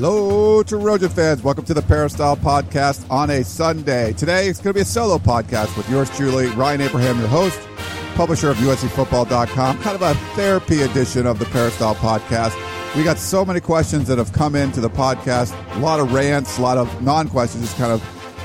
[0.00, 1.42] Hello, Trojan fans.
[1.42, 4.12] Welcome to the Peristyle Podcast on a Sunday.
[4.12, 7.58] Today, it's going to be a solo podcast with yours truly, Ryan Abraham, your host,
[8.14, 12.54] publisher of USCFootball.com, kind of a therapy edition of the Peristyle Podcast.
[12.94, 16.58] We got so many questions that have come into the podcast, a lot of rants,
[16.58, 18.00] a lot of non questions, just kind of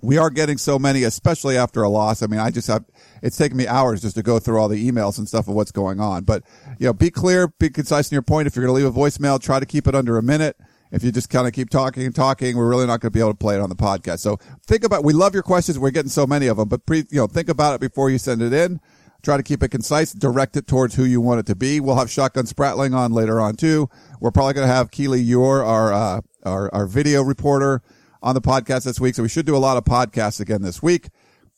[0.00, 2.22] We are getting so many, especially after a loss.
[2.22, 2.86] I mean, I just have,
[3.22, 5.72] it's taken me hours just to go through all the emails and stuff of what's
[5.72, 6.24] going on.
[6.24, 6.44] But,
[6.78, 8.46] you know, be clear, be concise in your point.
[8.46, 10.56] If you're going to leave a voicemail, try to keep it under a minute
[10.90, 13.20] if you just kind of keep talking and talking, we're really not going to be
[13.20, 14.20] able to play it on the podcast.
[14.20, 15.78] So think about, we love your questions.
[15.78, 18.18] We're getting so many of them, but pre, you know, think about it before you
[18.18, 18.80] send it in.
[19.22, 21.80] Try to keep it concise, direct it towards who you want it to be.
[21.80, 23.88] We'll have Shotgun Spratling on later on too.
[24.20, 27.82] We're probably going to have Keely Eure, our, uh, our, our video reporter
[28.22, 29.16] on the podcast this week.
[29.16, 31.08] So we should do a lot of podcasts again this week.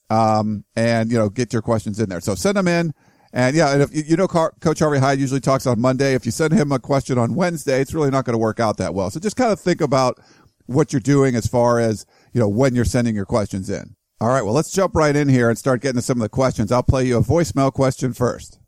[0.09, 2.21] Um, and, you know, get your questions in there.
[2.21, 2.95] So send them in.
[3.33, 6.15] And yeah, and if you know Coach Harvey Hyde usually talks on Monday.
[6.15, 8.77] If you send him a question on Wednesday, it's really not going to work out
[8.79, 9.11] that well.
[9.11, 10.19] So just kind of think about
[10.67, 13.95] what you're doing as far as, you know, when you're sending your questions in.
[14.21, 14.43] All right.
[14.43, 16.71] Well, let's jump right in here and start getting to some of the questions.
[16.71, 18.59] I'll play you a voicemail question first.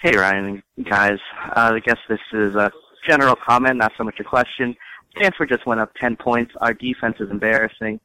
[0.00, 1.18] Hey, Ryan, guys.
[1.56, 2.70] Uh, I guess this is a
[3.08, 4.76] general comment, not so much a question.
[5.16, 6.52] Stanford just went up 10 points.
[6.60, 8.00] Our defense is embarrassing.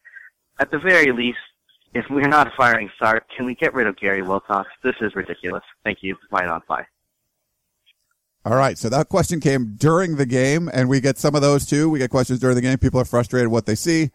[0.60, 1.38] At the very least,
[1.94, 4.70] if we're not firing Sark, can we get rid of Gary Wilcox?
[4.84, 5.64] This is ridiculous.
[5.84, 6.16] Thank you.
[6.30, 6.88] Fight on fire.
[8.46, 8.78] All right.
[8.78, 11.90] So that question came during the game, and we get some of those too.
[11.90, 12.78] We get questions during the game.
[12.78, 14.12] People are frustrated what they see.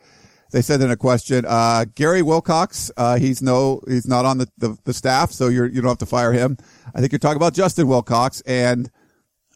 [0.51, 1.45] They sent in a question.
[1.47, 5.67] Uh, Gary Wilcox, uh, he's no, he's not on the, the, the staff, so you're,
[5.67, 6.57] you don't have to fire him.
[6.95, 8.89] I think you're talking about Justin Wilcox, and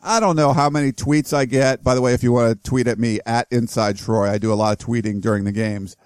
[0.03, 1.85] I don't know how many tweets I get.
[1.85, 4.53] By the way, if you want to tweet at me at Inside Troy, I do
[4.53, 5.97] a lot of tweeting during the games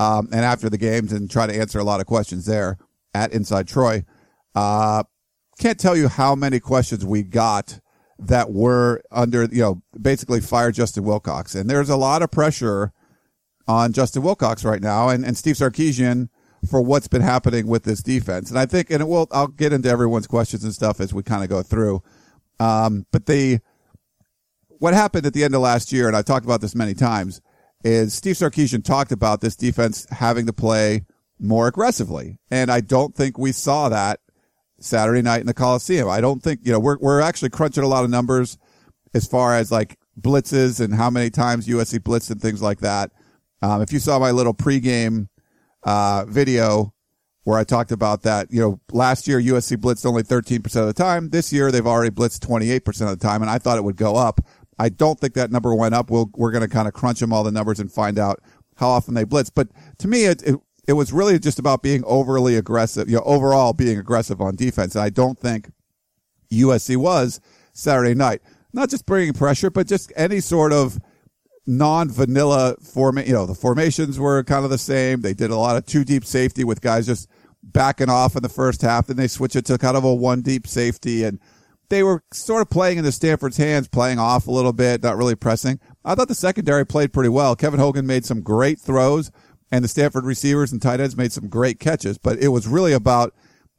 [0.00, 2.78] um, and after the games and try to answer a lot of questions there
[3.12, 4.02] at Inside Troy.
[4.54, 5.02] Uh,
[5.58, 7.80] can't tell you how many questions we got
[8.18, 11.54] that were under, you know, basically fire Justin Wilcox.
[11.54, 12.92] And there's a lot of pressure
[13.68, 16.30] on Justin Wilcox right now and, and Steve Sarkisian
[16.70, 18.48] for what's been happening with this defense.
[18.48, 21.22] And I think, and it will, I'll get into everyone's questions and stuff as we
[21.22, 22.02] kind of go through.
[22.58, 23.60] Um, but the,
[24.78, 27.42] what happened at the end of last year, and I've talked about this many times,
[27.84, 31.04] is Steve Sarkisian talked about this defense having to play
[31.38, 32.38] more aggressively.
[32.50, 34.20] And I don't think we saw that
[34.78, 36.08] Saturday night in the Coliseum.
[36.08, 38.58] I don't think, you know, we're, we're actually crunching a lot of numbers
[39.14, 43.10] as far as like blitzes and how many times USC blitzed and things like that.
[43.62, 45.28] Um, if you saw my little pregame,
[45.82, 46.92] uh, video
[47.44, 50.92] where I talked about that, you know, last year USC blitzed only 13% of the
[50.92, 51.30] time.
[51.30, 53.42] This year they've already blitzed 28% of the time.
[53.42, 54.40] And I thought it would go up.
[54.80, 56.10] I don't think that number went up.
[56.10, 58.42] We'll, we're going to kind of crunch them all the numbers and find out
[58.76, 59.50] how often they blitz.
[59.50, 59.68] But
[59.98, 60.56] to me, it, it,
[60.88, 64.94] it was really just about being overly aggressive, you know, overall being aggressive on defense.
[64.94, 65.70] And I don't think
[66.50, 67.42] USC was
[67.74, 68.40] Saturday night.
[68.72, 70.98] Not just bringing pressure, but just any sort of
[71.66, 73.18] non-vanilla form.
[73.18, 75.20] You know, the formations were kind of the same.
[75.20, 77.28] They did a lot of two deep safety with guys just
[77.62, 79.08] backing off in the first half.
[79.08, 81.38] Then they switch it to kind of a one deep safety and
[81.90, 85.34] they were sort of playing into Stanford's hands, playing off a little bit, not really
[85.34, 85.78] pressing.
[86.04, 87.54] I thought the secondary played pretty well.
[87.56, 89.30] Kevin Hogan made some great throws
[89.70, 92.92] and the Stanford receivers and tight ends made some great catches, but it was really
[92.92, 93.34] about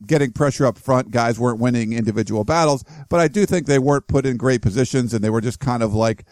[0.05, 1.11] getting pressure up front.
[1.11, 5.13] Guys weren't winning individual battles, but I do think they weren't put in great positions
[5.13, 6.25] and they were just kind of like,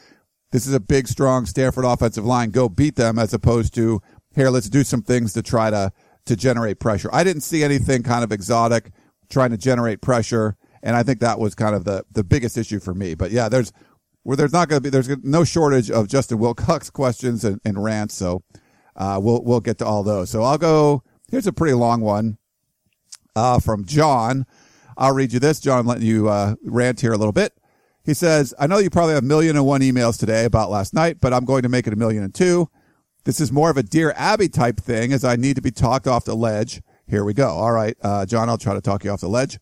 [0.52, 2.52] this is a big, strong Stanford offensive line.
[2.52, 4.02] Go beat them as opposed to
[4.36, 5.92] here, let's do some things to try to,
[6.26, 7.10] to generate pressure.
[7.12, 8.92] I didn't see anything kind of exotic
[9.30, 12.80] trying to generate pressure And I think that was kind of the, the biggest issue
[12.80, 13.16] for me.
[13.16, 13.72] But yeah, there's,
[14.24, 17.84] where there's not going to be, there's no shortage of Justin Wilcox questions and, and
[17.84, 18.16] rants.
[18.16, 18.44] So,
[18.96, 20.30] uh, we'll, we'll get to all those.
[20.30, 22.38] So I'll go, here's a pretty long one,
[23.36, 24.46] uh, from John.
[24.98, 25.60] I'll read you this.
[25.60, 27.54] John, letting you, uh, rant here a little bit.
[28.04, 30.94] He says, I know you probably have a million and one emails today about last
[30.94, 32.70] night, but I'm going to make it a million and two.
[33.26, 36.08] This is more of a Dear Abby type thing as I need to be talked
[36.08, 36.82] off the ledge.
[37.06, 37.50] Here we go.
[37.50, 37.96] All right.
[38.02, 39.60] Uh, John, I'll try to talk you off the ledge.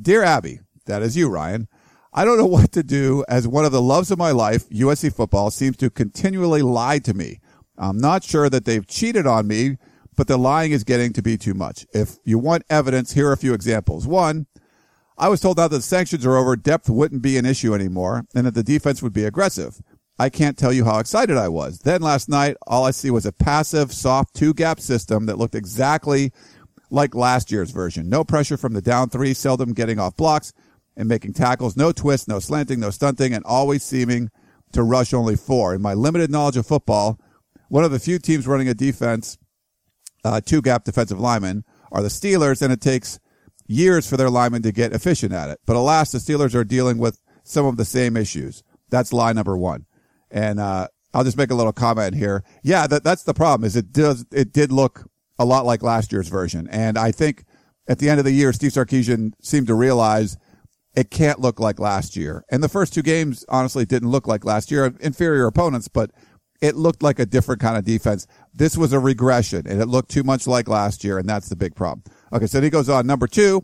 [0.00, 1.68] Dear Abby, that is you, Ryan.
[2.12, 5.14] I don't know what to do as one of the loves of my life, USC
[5.14, 7.40] football, seems to continually lie to me.
[7.76, 9.76] I'm not sure that they've cheated on me,
[10.16, 11.86] but the lying is getting to be too much.
[11.92, 14.06] If you want evidence, here are a few examples.
[14.06, 14.46] One,
[15.18, 18.24] I was told now that the sanctions are over, depth wouldn't be an issue anymore,
[18.34, 19.82] and that the defense would be aggressive.
[20.18, 21.80] I can't tell you how excited I was.
[21.80, 25.54] Then last night, all I see was a passive, soft two gap system that looked
[25.54, 26.32] exactly
[26.90, 28.08] like last year's version.
[28.08, 30.52] No pressure from the down three, seldom getting off blocks
[30.96, 31.76] and making tackles.
[31.76, 34.30] No twist, no slanting, no stunting, and always seeming
[34.72, 35.74] to rush only four.
[35.74, 37.18] In my limited knowledge of football,
[37.68, 39.38] one of the few teams running a defense,
[40.24, 43.18] uh, two gap defensive linemen are the Steelers, and it takes
[43.66, 45.60] years for their linemen to get efficient at it.
[45.66, 48.62] But alas, the Steelers are dealing with some of the same issues.
[48.90, 49.86] That's lie number one.
[50.30, 52.44] And, uh, I'll just make a little comment here.
[52.62, 55.09] Yeah, that, that's the problem is it does, it did look
[55.40, 56.68] a lot like last year's version.
[56.70, 57.44] And I think
[57.88, 60.36] at the end of the year, Steve Sarkisian seemed to realize
[60.94, 62.44] it can't look like last year.
[62.50, 64.94] And the first two games, honestly, didn't look like last year.
[65.00, 66.10] Inferior opponents, but
[66.60, 68.26] it looked like a different kind of defense.
[68.52, 71.16] This was a regression and it looked too much like last year.
[71.16, 72.02] And that's the big problem.
[72.34, 72.46] Okay.
[72.46, 73.06] So he goes on.
[73.06, 73.62] Number two,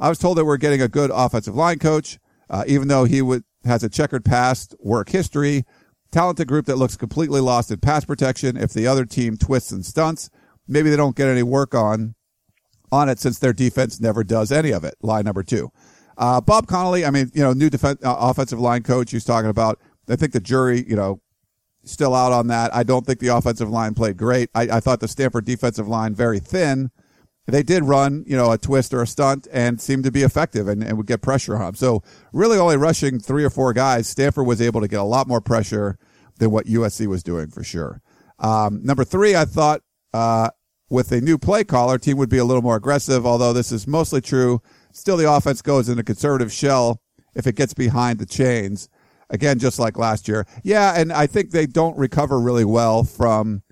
[0.00, 3.20] I was told that we're getting a good offensive line coach, uh, even though he
[3.20, 5.64] would, has a checkered past work history
[6.10, 8.56] talented group that looks completely lost in pass protection.
[8.56, 10.30] If the other team twists and stunts,
[10.68, 12.14] maybe they don't get any work on
[12.90, 14.94] on it since their defense never does any of it.
[15.02, 15.70] Line number two.
[16.16, 19.50] Uh, Bob Connelly, I mean, you know, new defense, uh, offensive line coach he's talking
[19.50, 19.78] about.
[20.08, 21.20] I think the jury, you know,
[21.84, 22.74] still out on that.
[22.74, 24.50] I don't think the offensive line played great.
[24.54, 26.90] I, I thought the Stanford defensive line very thin.
[27.46, 30.68] They did run, you know, a twist or a stunt and seemed to be effective
[30.68, 31.74] and, and would get pressure on them.
[31.76, 35.28] So really only rushing three or four guys, Stanford was able to get a lot
[35.28, 35.98] more pressure
[36.38, 38.02] than what USC was doing for sure.
[38.38, 39.80] Um, number three, I thought,
[40.12, 40.50] uh,
[40.90, 43.86] with a new play caller, team would be a little more aggressive, although this is
[43.86, 44.62] mostly true.
[44.92, 47.00] Still, the offense goes in a conservative shell
[47.34, 48.88] if it gets behind the chains.
[49.30, 50.46] Again, just like last year.
[50.62, 53.62] Yeah, and I think they don't recover really well from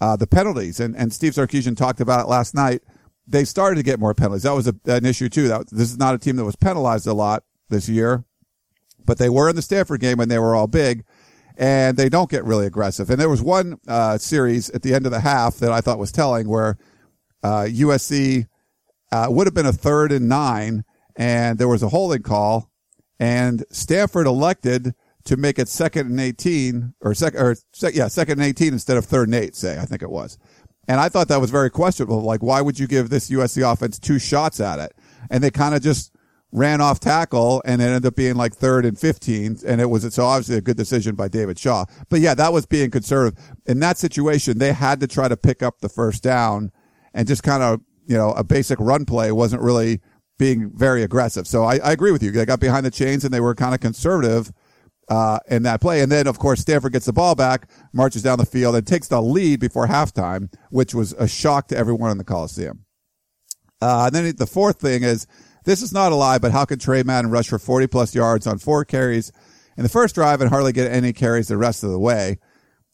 [0.00, 0.78] uh, the penalties.
[0.78, 2.82] And, and Steve Sarkisian talked about it last night.
[3.26, 4.42] They started to get more penalties.
[4.42, 5.48] That was a, an issue too.
[5.48, 8.24] That this is not a team that was penalized a lot this year,
[9.06, 11.04] but they were in the Stanford game when they were all big
[11.60, 13.10] and they don't get really aggressive.
[13.10, 15.98] And there was one uh, series at the end of the half that I thought
[15.98, 16.78] was telling where
[17.42, 18.46] uh, USC
[19.12, 20.84] uh, would have been a third and nine,
[21.16, 22.70] and there was a holding call,
[23.20, 28.40] and Stanford elected to make it second and 18 or second or sec, yeah, second
[28.40, 30.38] and 18 instead of third and eight, say, I think it was.
[30.88, 32.22] And I thought that was very questionable.
[32.22, 34.96] Like, why would you give this USC offense two shots at it?
[35.28, 36.10] And they kind of just
[36.52, 39.58] ran off tackle and it ended up being like third and 15.
[39.66, 41.84] And it was, so obviously a good decision by David Shaw.
[42.08, 43.38] But yeah, that was being conservative.
[43.66, 46.72] In that situation, they had to try to pick up the first down
[47.14, 50.00] and just kind of, you know, a basic run play wasn't really
[50.38, 51.46] being very aggressive.
[51.46, 52.30] So I, I agree with you.
[52.30, 54.52] They got behind the chains and they were kind of conservative.
[55.08, 56.02] Uh, in that play.
[56.02, 59.08] And then, of course, Stanford gets the ball back, marches down the field, and takes
[59.08, 62.84] the lead before halftime, which was a shock to everyone in the Coliseum.
[63.80, 65.26] Uh, and then the fourth thing is
[65.64, 68.46] this is not a lie, but how could Tre Madden rush for 40 plus yards
[68.46, 69.32] on four carries
[69.76, 72.38] in the first drive and hardly get any carries the rest of the way?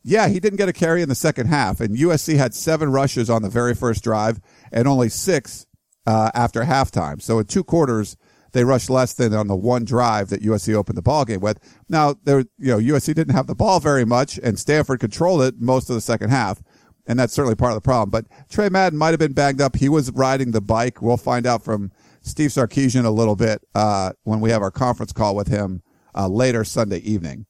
[0.03, 3.29] Yeah, he didn't get a carry in the second half, and USC had seven rushes
[3.29, 5.67] on the very first drive and only six
[6.07, 7.21] uh, after halftime.
[7.21, 8.17] So in two quarters,
[8.53, 11.59] they rushed less than on the one drive that USC opened the ball game with.
[11.89, 15.61] Now, there, you know, USC didn't have the ball very much, and Stanford controlled it
[15.61, 16.63] most of the second half
[17.07, 18.11] and that's certainly part of the problem.
[18.11, 19.77] But Tre Madden might have been banged up.
[19.77, 21.01] He was riding the bike.
[21.01, 21.93] We'll find out from
[22.27, 25.83] Steve Sarkisian a little bit uh, when we have our conference call with him
[26.15, 27.47] uh, later Sunday evening.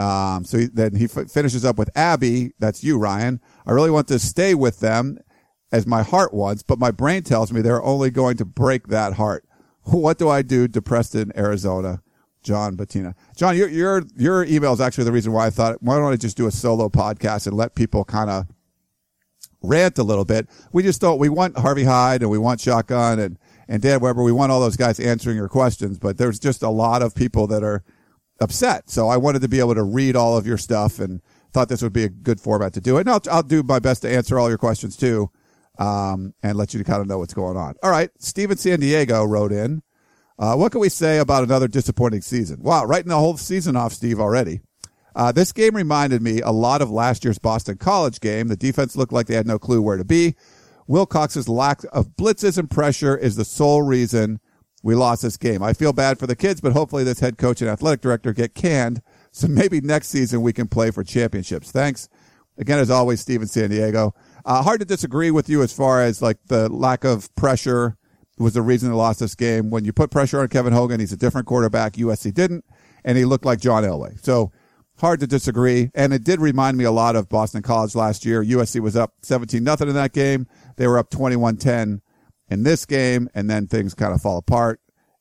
[0.00, 2.50] Um, so he, then he f- finishes up with Abby.
[2.58, 3.40] That's you, Ryan.
[3.66, 5.18] I really want to stay with them
[5.70, 9.14] as my heart wants, but my brain tells me they're only going to break that
[9.14, 9.44] heart.
[9.86, 10.66] What do I do?
[10.66, 12.02] Depressed in Arizona.
[12.42, 13.14] John Bettina.
[13.36, 16.16] John, your, your, your email is actually the reason why I thought, why don't I
[16.16, 18.46] just do a solo podcast and let people kind of
[19.62, 20.48] rant a little bit?
[20.72, 24.22] We just don't, we want Harvey Hyde and we want Shotgun and, and Dan Weber.
[24.22, 27.46] We want all those guys answering your questions, but there's just a lot of people
[27.48, 27.82] that are
[28.40, 28.90] upset.
[28.90, 31.20] So I wanted to be able to read all of your stuff and
[31.52, 33.00] thought this would be a good format to do it.
[33.00, 35.30] And I'll, I'll do my best to answer all your questions too,
[35.78, 37.74] um, and let you kind of know what's going on.
[37.82, 38.10] All right.
[38.18, 39.82] Steven San Diego wrote in.
[40.38, 42.62] Uh, what can we say about another disappointing season?
[42.62, 44.60] Wow, writing the whole season off, Steve, already.
[45.14, 48.48] Uh, this game reminded me a lot of last year's Boston College game.
[48.48, 50.34] The defense looked like they had no clue where to be.
[50.88, 54.40] Wilcox's lack of blitzes and pressure is the sole reason
[54.82, 55.62] we lost this game.
[55.62, 58.54] I feel bad for the kids, but hopefully this head coach and athletic director get
[58.54, 59.02] canned.
[59.32, 61.70] So maybe next season we can play for championships.
[61.70, 62.08] Thanks.
[62.58, 64.14] Again, as always, Steven San Diego.
[64.44, 67.96] Uh, hard to disagree with you as far as like the lack of pressure
[68.38, 69.70] was the reason they lost this game.
[69.70, 71.94] When you put pressure on Kevin Hogan, he's a different quarterback.
[71.94, 72.64] USC didn't,
[73.04, 74.22] and he looked like John Elway.
[74.22, 74.52] So
[74.98, 75.90] hard to disagree.
[75.94, 78.42] And it did remind me a lot of Boston College last year.
[78.42, 80.46] USC was up 17 nothing in that game.
[80.76, 82.00] They were up 21-10
[82.48, 84.80] in this game, and then things kind of fall apart,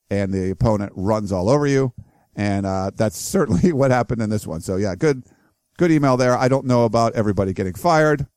[0.09, 1.93] and the opponent runs all over you.
[2.35, 4.61] And uh, that's certainly what happened in this one.
[4.61, 5.23] So yeah, good,
[5.77, 6.37] good email there.
[6.37, 8.27] I don't know about everybody getting fired,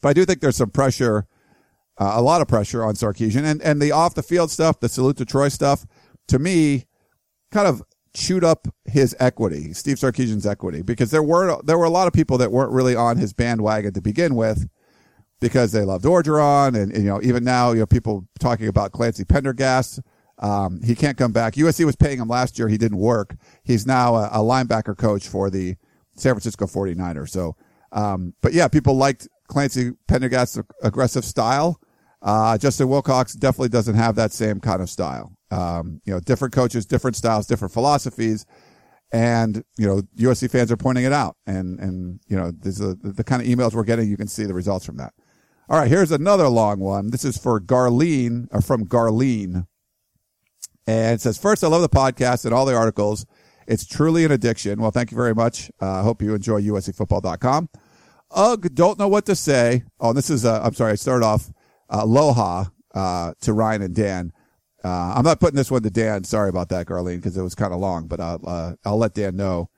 [0.00, 1.26] but I do think there's some pressure,
[1.98, 4.88] uh, a lot of pressure on Sarkisian, and and the off the field stuff, the
[4.88, 5.86] salute to Troy stuff,
[6.28, 6.86] to me,
[7.50, 7.82] kind of
[8.14, 12.12] chewed up his equity, Steve Sarkisian's equity, because there were there were a lot of
[12.12, 14.68] people that weren't really on his bandwagon to begin with
[15.40, 18.92] because they loved Orgeron, and, and you know even now you know people talking about
[18.92, 20.00] Clancy Pendergast.
[20.38, 21.54] Um, he can't come back.
[21.54, 22.68] USC was paying him last year.
[22.68, 23.36] He didn't work.
[23.64, 25.76] He's now a, a linebacker coach for the
[26.14, 27.30] San Francisco 49ers.
[27.30, 27.56] So,
[27.92, 31.80] um, but yeah, people liked Clancy Pendergast's aggressive style.
[32.22, 35.32] Uh, Justin Wilcox definitely doesn't have that same kind of style.
[35.50, 38.44] Um, you know, different coaches, different styles, different philosophies.
[39.12, 41.36] And, you know, USC fans are pointing it out.
[41.46, 44.08] And, and, you know, a, the kind of emails we're getting.
[44.08, 45.14] You can see the results from that.
[45.68, 47.10] All right, here's another long one.
[47.10, 49.66] This is for Garlene, or from Garlene.
[50.86, 53.26] And it says, first, I love the podcast and all the articles.
[53.66, 54.80] It's truly an addiction.
[54.80, 55.72] Well, thank you very much.
[55.80, 57.68] I uh, hope you enjoy USCfootball.com.
[58.30, 59.82] Ugh, don't know what to say.
[59.98, 61.50] Oh, this is, uh, I'm sorry, I started off,
[61.90, 64.32] uh, aloha, uh, to Ryan and Dan.
[64.84, 66.22] Uh, I'm not putting this one to Dan.
[66.22, 69.14] Sorry about that, Garlene, because it was kind of long, but I'll, uh, I'll let
[69.14, 69.70] Dan know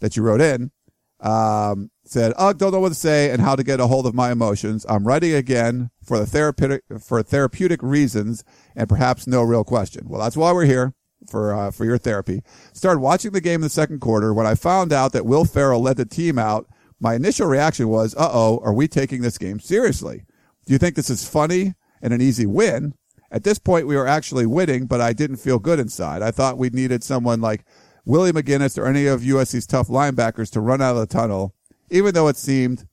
[0.00, 0.72] that you wrote in.
[1.20, 4.14] Um, said, Ugh, don't know what to say and how to get a hold of
[4.14, 4.84] my emotions.
[4.88, 8.44] I'm writing again for the therapeutic, for therapeutic reasons
[8.74, 10.08] and perhaps no real question.
[10.08, 10.94] Well, that's why we're here
[11.28, 12.42] for, uh, for your therapy.
[12.72, 14.32] Started watching the game in the second quarter.
[14.32, 16.66] When I found out that Will Ferrell led the team out,
[17.00, 20.24] my initial reaction was, uh oh, are we taking this game seriously?
[20.66, 22.94] Do you think this is funny and an easy win?
[23.30, 26.22] At this point, we were actually winning, but I didn't feel good inside.
[26.22, 27.64] I thought we needed someone like
[28.06, 31.54] Willie McGinest or any of USC's tough linebackers to run out of the tunnel
[31.90, 32.86] even though it seemed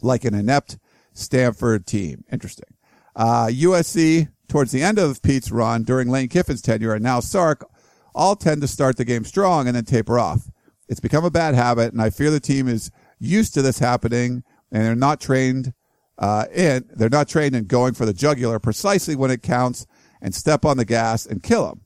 [0.00, 0.78] like an inept
[1.12, 2.24] Stanford team.
[2.30, 2.74] Interesting.
[3.14, 7.68] Uh, USC, towards the end of Pete's run during Lane Kiffin's tenure and now Sark,
[8.14, 10.50] all tend to start the game strong and then taper off.
[10.88, 14.42] It's become a bad habit, and I fear the team is used to this happening,
[14.70, 15.72] and they're not trained
[16.18, 19.86] uh, in they're not trained in going for the jugular precisely when it counts
[20.20, 21.81] and step on the gas and kill them.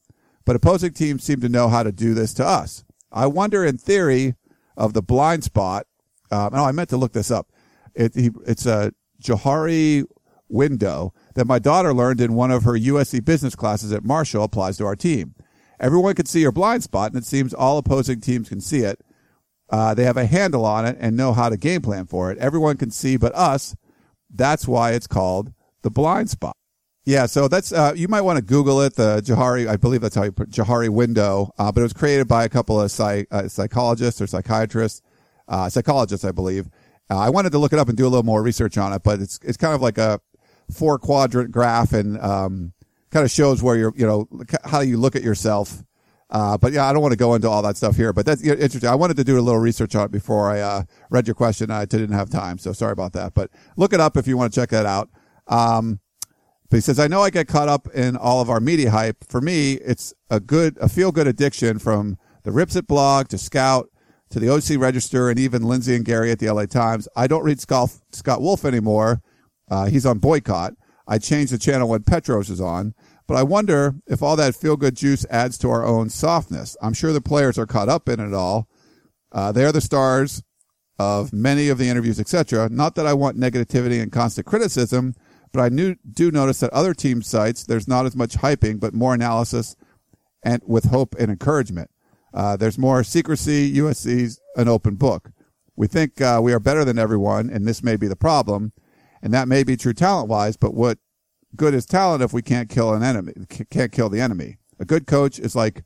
[0.47, 2.85] But opposing teams seem to know how to do this to us.
[3.13, 4.37] I wonder, in theory,
[4.77, 5.87] of the blind spot
[6.31, 7.49] um, oh, I meant to look this up.
[7.95, 10.05] It, he, it's a Johari
[10.49, 14.77] window that my daughter learned in one of her USC business classes at Marshall applies
[14.79, 15.35] to our team.
[15.79, 19.01] Everyone can see your blind spot, and it seems all opposing teams can see it.
[19.69, 22.39] Uh, they have a handle on it and know how to game plan for it.
[22.39, 23.77] Everyone can see but us.
[24.31, 26.57] That's why it's called the blind spot.
[27.07, 28.97] Yeah, so that's uh, you might want to Google it.
[28.97, 32.29] The Johari, I believe that's how you put Johari window, uh, but it was created
[32.29, 35.03] by a couple of psych, uh, psychologists or psychiatrists
[35.49, 36.69] uh, psychologist, I believe.
[37.11, 39.03] Uh, I wanted to look it up and do a little more research on it,
[39.03, 40.21] but it's it's kind of like a
[40.71, 42.73] four quadrant graph and um,
[43.11, 44.29] kind of shows where you're, you know,
[44.65, 45.85] how you look at yourself.
[46.29, 48.43] Uh, but yeah, I don't want to go into all that stuff here, but that's
[48.43, 48.91] interesting.
[48.91, 51.71] I wanted to do a little research on it before I uh, read your question.
[51.71, 53.33] I didn't have time, so sorry about that.
[53.35, 55.09] But look it up if you want to check that out.
[55.47, 56.01] Um,
[56.69, 59.25] but he says, I know I get caught up in all of our media hype.
[59.29, 63.39] For me, it's a good, a feel good addiction from the Rips It blog to
[63.39, 63.89] Scout
[64.31, 67.09] to the OC Register and even Lindsey and Gary at the LA Times.
[67.15, 69.23] I don't read Scott, Scott Wolf anymore.
[69.71, 70.75] Uh, he's on boycott.
[71.07, 72.95] I change the channel when Petros is on.
[73.27, 76.77] But I wonder if all that feel good juice adds to our own softness.
[76.81, 78.69] I'm sure the players are caught up in it all.
[79.33, 80.43] Uh, they are the stars
[80.99, 82.69] of many of the interviews, etc.
[82.71, 85.15] Not that I want negativity and constant criticism,
[85.57, 88.93] but I knew, do notice that other team sites, there's not as much hyping, but
[88.93, 89.75] more analysis
[90.43, 91.91] and with hope and encouragement.
[92.35, 93.75] Uh, there's more secrecy.
[93.75, 95.31] USC's an open book.
[95.75, 98.75] We think uh, we are better than everyone, and this may be the problem.
[99.23, 100.99] And that may be true talent wise, but what
[101.57, 103.33] good is talent if we can't kill an enemy?
[103.71, 104.59] Can't kill the enemy.
[104.79, 105.85] A good coach is like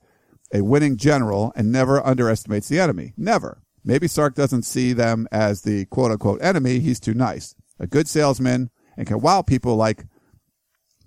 [0.53, 3.15] a winning general and never underestimates the enemy.
[3.17, 3.63] Never.
[3.85, 6.81] Maybe Sark doesn't see them as the quote unquote enemy.
[6.81, 7.55] He's too nice.
[7.79, 10.05] A good salesman and can wow people like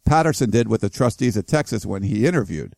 [0.04, 2.76] Patterson did with the trustees at Texas when he interviewed.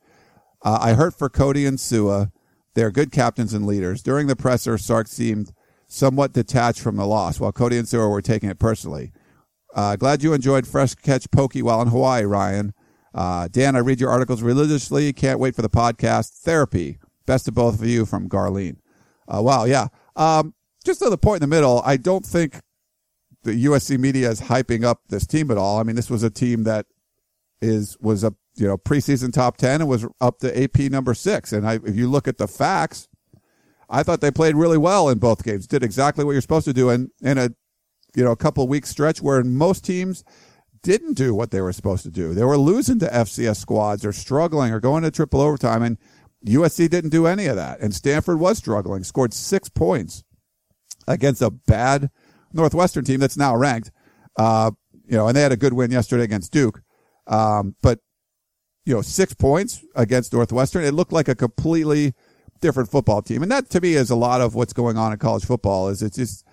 [0.62, 2.32] Uh, I hurt for Cody and Su'a.
[2.74, 4.04] They're good captains and leaders.
[4.04, 5.54] During the presser, Sark seemed
[5.88, 9.14] somewhat detached from the loss, while Cody and Su'a were taking it personally.
[9.74, 12.74] Uh, glad you enjoyed Fresh Catch Pokey while in Hawaii, Ryan.
[13.14, 15.14] Uh, Dan, I read your articles religiously.
[15.14, 16.42] Can't wait for the podcast.
[16.42, 16.98] Therapy.
[17.26, 18.80] Best of both of you from Garlene.
[19.30, 19.88] Uh, wow, yeah.
[20.18, 20.54] Um,
[20.84, 22.60] just to the point in the middle, I don't think
[23.46, 25.80] the USC media is hyping up this team at all.
[25.80, 26.88] I mean, this was a team that
[27.62, 31.54] is was a you know preseason top ten and was up to AP number six.
[31.54, 33.08] And I, if you look at the facts,
[33.90, 35.68] I thought they played really well in both games.
[35.68, 37.52] Did exactly what you're supposed to do in in a
[38.16, 40.24] you know a couple week stretch where most teams
[40.82, 42.34] didn't do what they were supposed to do.
[42.34, 45.98] They were losing to FCS squads or struggling or going to triple overtime and
[46.46, 47.80] USC didn't do any of that.
[47.80, 50.24] And Stanford was struggling, scored six points
[51.08, 52.12] against a bad
[52.56, 53.92] Northwestern team that's now ranked.
[54.38, 54.72] Uh,
[55.08, 56.82] you know, and they had a good win yesterday against Duke.
[57.28, 58.00] Um, but,
[58.86, 60.84] you know, six points against Northwestern.
[60.84, 62.14] It looked like a completely
[62.62, 63.44] different football team.
[63.44, 66.02] And that to me is a lot of what's going on in college football is
[66.02, 66.46] it's just,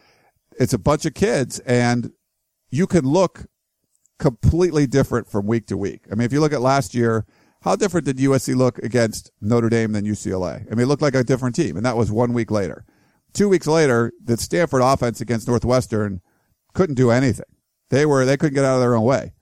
[0.59, 2.13] it's a bunch of kids and
[2.71, 3.47] you can look
[4.19, 6.03] completely different from week to week.
[6.11, 7.27] I mean, if you look at last year,
[7.63, 10.67] how different did USC look against Notre Dame than UCLA?
[10.71, 12.85] I mean, it looked like a different team, and that was one week later.
[13.33, 16.21] Two weeks later, the Stanford offense against Northwestern
[16.75, 17.47] couldn't do anything.
[17.91, 19.33] They were they couldn't get out of their own way,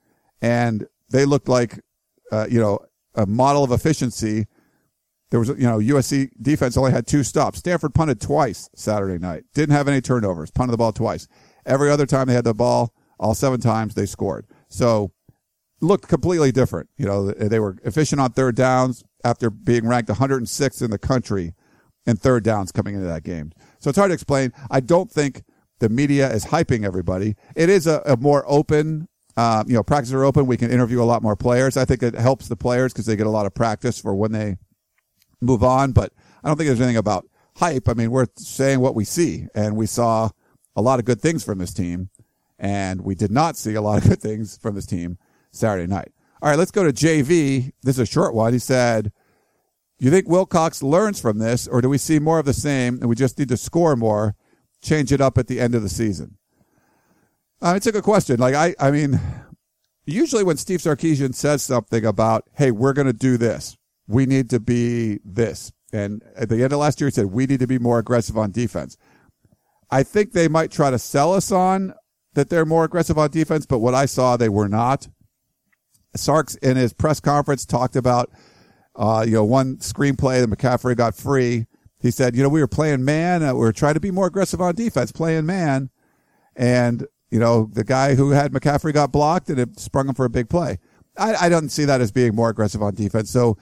[0.41, 1.81] and they looked like,
[2.33, 2.81] uh, you know,
[3.15, 4.47] a model of efficiency.
[5.31, 7.61] There was, you know, USC defense only had two stops.
[7.61, 9.45] Stanford punted twice Saturday night.
[9.55, 10.51] Didn't have any turnovers.
[10.51, 11.29] Punted the ball twice.
[11.65, 14.47] Every other time they had the ball, all seven times they scored.
[14.69, 15.13] So
[15.81, 16.89] looked completely different.
[16.97, 21.55] You know, they were efficient on third downs after being ranked 106th in the country
[22.07, 23.53] in third downs coming into that game.
[23.81, 24.53] So it's hard to explain.
[24.71, 25.43] I don't think
[25.81, 27.35] the media is hyping everybody.
[27.57, 30.47] It is a, a more open, uh, you know, practices are open.
[30.47, 31.77] We can interview a lot more players.
[31.77, 34.33] I think it helps the players because they get a lot of practice for when
[34.33, 34.59] they
[35.41, 35.93] move on.
[35.93, 36.13] But
[36.45, 37.89] I don't think there's anything about hype.
[37.89, 40.31] I mean, we're saying what we see, and we saw
[40.77, 42.11] a lot of good things from this team,
[42.59, 45.19] and we did not see a lot of good things from this team
[45.51, 46.13] Saturday night.
[46.43, 47.73] All right, let's go to JV.
[47.83, 48.53] This is a short one.
[48.53, 49.13] He said,
[50.01, 53.09] you think Wilcox learns from this, or do we see more of the same and
[53.09, 54.35] we just need to score more,
[54.83, 56.39] change it up at the end of the season?
[57.63, 58.41] Uh, it's a good question.
[58.41, 59.21] Like, I, I mean,
[60.07, 63.77] usually when Steve Sarkisian says something about, hey, we're going to do this,
[64.09, 65.71] we need to be this.
[65.93, 68.39] And at the end of last year, he said, we need to be more aggressive
[68.39, 68.97] on defense.
[69.91, 71.95] I think they might try to sell us on
[72.35, 75.09] that they're more aggressive on defense, but what I saw, they were not.
[76.15, 78.31] Sarks in his press conference talked about,
[79.01, 81.67] uh, you know, one screenplay that McCaffrey got free.
[82.01, 83.43] He said, you know, we were playing man.
[83.43, 85.89] Uh, we were trying to be more aggressive on defense, playing man.
[86.55, 90.27] And, you know, the guy who had McCaffrey got blocked and it sprung him for
[90.27, 90.79] a big play.
[91.17, 93.31] I, I don't see that as being more aggressive on defense.
[93.31, 93.57] So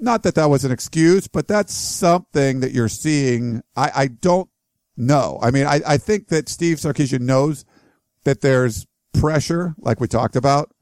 [0.00, 3.62] not that that was an excuse, but that's something that you're seeing.
[3.76, 4.50] I, I don't
[4.96, 5.38] know.
[5.40, 7.64] I mean, I, I think that Steve Sarkisian knows
[8.24, 10.72] that there's pressure, like we talked about.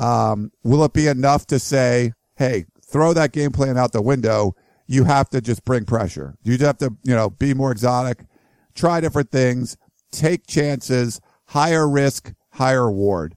[0.00, 4.54] Um, will it be enough to say, hey, throw that game plan out the window?
[4.86, 6.36] You have to just bring pressure.
[6.44, 8.24] You have to, you know, be more exotic,
[8.76, 9.76] try different things,
[10.12, 13.34] take chances, higher risk, higher reward,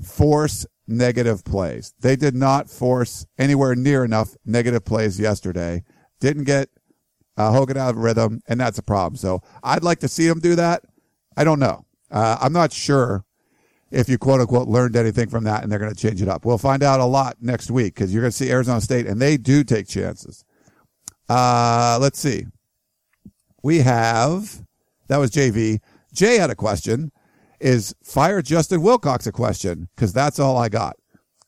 [0.00, 1.92] force negative plays.
[1.98, 5.82] They did not force anywhere near enough negative plays yesterday.
[6.20, 6.68] Didn't get
[7.36, 9.16] uh, Hogan out of rhythm, and that's a problem.
[9.16, 10.84] So I'd like to see them do that.
[11.36, 11.84] I don't know.
[12.12, 13.24] Uh, I'm not sure
[13.90, 16.44] if you quote unquote learned anything from that and they're going to change it up.
[16.44, 19.20] We'll find out a lot next week because you're going to see Arizona State and
[19.20, 20.44] they do take chances.
[21.28, 22.46] Uh, let's see.
[23.62, 24.64] We have,
[25.08, 25.80] that was JV.
[26.12, 27.12] Jay had a question.
[27.60, 29.88] Is fire Justin Wilcox a question?
[29.94, 30.96] Because that's all I got.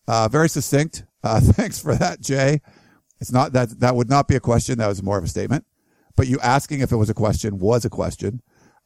[0.07, 1.05] Uh, very succinct.
[1.23, 2.61] Uh, thanks for that, Jay.
[3.21, 4.79] It's not that, that would not be a question.
[4.79, 5.65] That was more of a statement.
[6.17, 8.43] But you asking if it was a question was a question.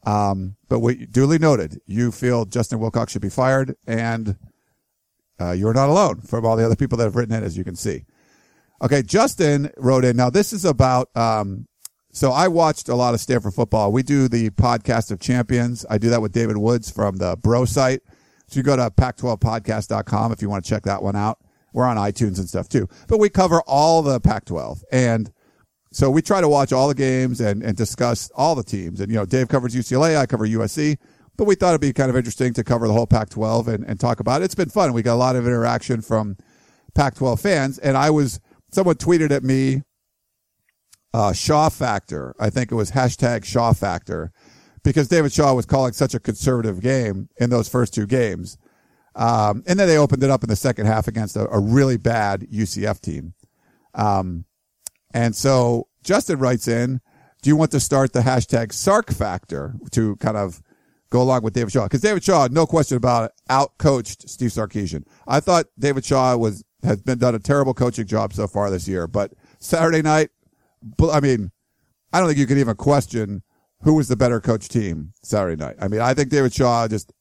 [0.07, 4.37] Um, but we duly noted, you feel Justin Wilcox should be fired, and
[5.39, 7.65] uh, you're not alone from all the other people that have written it, as you
[7.65, 8.05] can see.
[8.81, 10.15] Okay, Justin wrote in.
[10.15, 11.15] Now, this is about.
[11.15, 11.67] Um,
[12.13, 13.91] so I watched a lot of Stanford football.
[13.91, 15.85] We do the podcast of champions.
[15.89, 18.01] I do that with David Woods from the Bro site.
[18.47, 21.39] So you go to pac12podcast.com if you want to check that one out.
[21.73, 22.87] We're on iTunes and stuff too.
[23.09, 24.85] But we cover all the Pac 12.
[24.89, 25.31] And
[25.97, 29.01] so we try to watch all the games and, and discuss all the teams.
[29.01, 30.95] And, you know, Dave covers UCLA, I cover USC,
[31.37, 33.83] but we thought it'd be kind of interesting to cover the whole Pac 12 and,
[33.83, 34.45] and talk about it.
[34.45, 34.93] It's been fun.
[34.93, 36.37] We got a lot of interaction from
[36.93, 37.79] Pac 12 fans.
[37.79, 38.39] And I was,
[38.71, 39.81] someone tweeted at me,
[41.15, 42.35] uh, Shaw Factor.
[42.39, 44.31] I think it was hashtag Shaw Factor
[44.83, 48.59] because David Shaw was calling such a conservative game in those first two games.
[49.15, 51.97] Um, and then they opened it up in the second half against a, a really
[51.97, 53.33] bad UCF team.
[53.95, 54.45] Um,
[55.13, 57.01] And so Justin writes in,
[57.41, 60.61] do you want to start the hashtag Sark factor to kind of
[61.09, 61.83] go along with David Shaw?
[61.83, 65.03] Because David Shaw, no question about it, outcoached Steve Sarkisian.
[65.27, 68.87] I thought David Shaw was has been done a terrible coaching job so far this
[68.87, 70.29] year, but Saturday night,
[71.11, 71.51] I mean,
[72.13, 73.43] I don't think you can even question
[73.81, 75.75] who was the better coach team Saturday night.
[75.81, 77.11] I mean, I think David Shaw just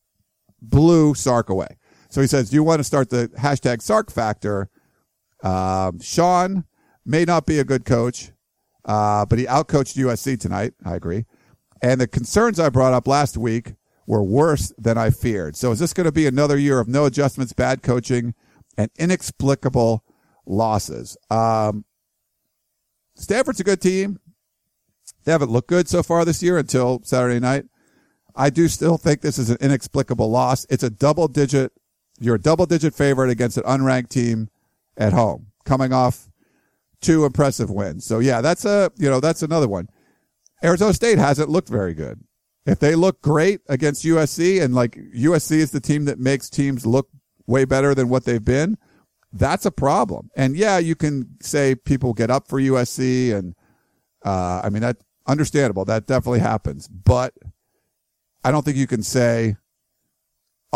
[0.61, 1.79] blew Sark away.
[2.09, 4.68] So he says, do you want to start the hashtag Sark factor?
[5.42, 6.64] Um, Sean
[7.06, 8.32] may not be a good coach,
[8.84, 10.74] uh, but he outcoached USC tonight.
[10.84, 11.24] I agree.
[11.80, 13.74] And the concerns I brought up last week
[14.06, 15.56] were worse than I feared.
[15.56, 18.34] So is this going to be another year of no adjustments, bad coaching,
[18.76, 20.04] and inexplicable
[20.46, 21.16] losses?
[21.30, 21.84] Um,
[23.14, 24.18] Stanford's a good team.
[25.24, 27.64] They haven't looked good so far this year until Saturday night.
[28.34, 30.66] I do still think this is an inexplicable loss.
[30.68, 31.72] It's a double digit,
[32.20, 34.50] you're a double digit favorite against an unranked team
[34.96, 36.28] at home, coming off
[37.00, 38.04] two impressive wins.
[38.04, 39.88] So yeah, that's a, you know, that's another one.
[40.64, 42.20] Arizona State hasn't looked very good.
[42.64, 46.85] If they look great against USC and like USC is the team that makes teams
[46.85, 47.09] look
[47.46, 48.76] way better than what they've been,
[49.32, 50.30] that's a problem.
[50.35, 53.54] And yeah, you can say people get up for USC and,
[54.24, 55.85] uh, I mean, that understandable.
[55.85, 57.35] That definitely happens, but
[58.42, 59.56] I don't think you can say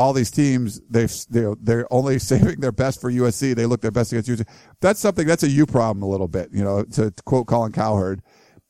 [0.00, 3.54] all these teams they've they're, they're only saving their best for USC.
[3.54, 4.48] They look their best against USC.
[4.80, 6.48] That's something that's a you problem a little bit.
[6.52, 8.22] You know, to, to quote Colin Cowherd,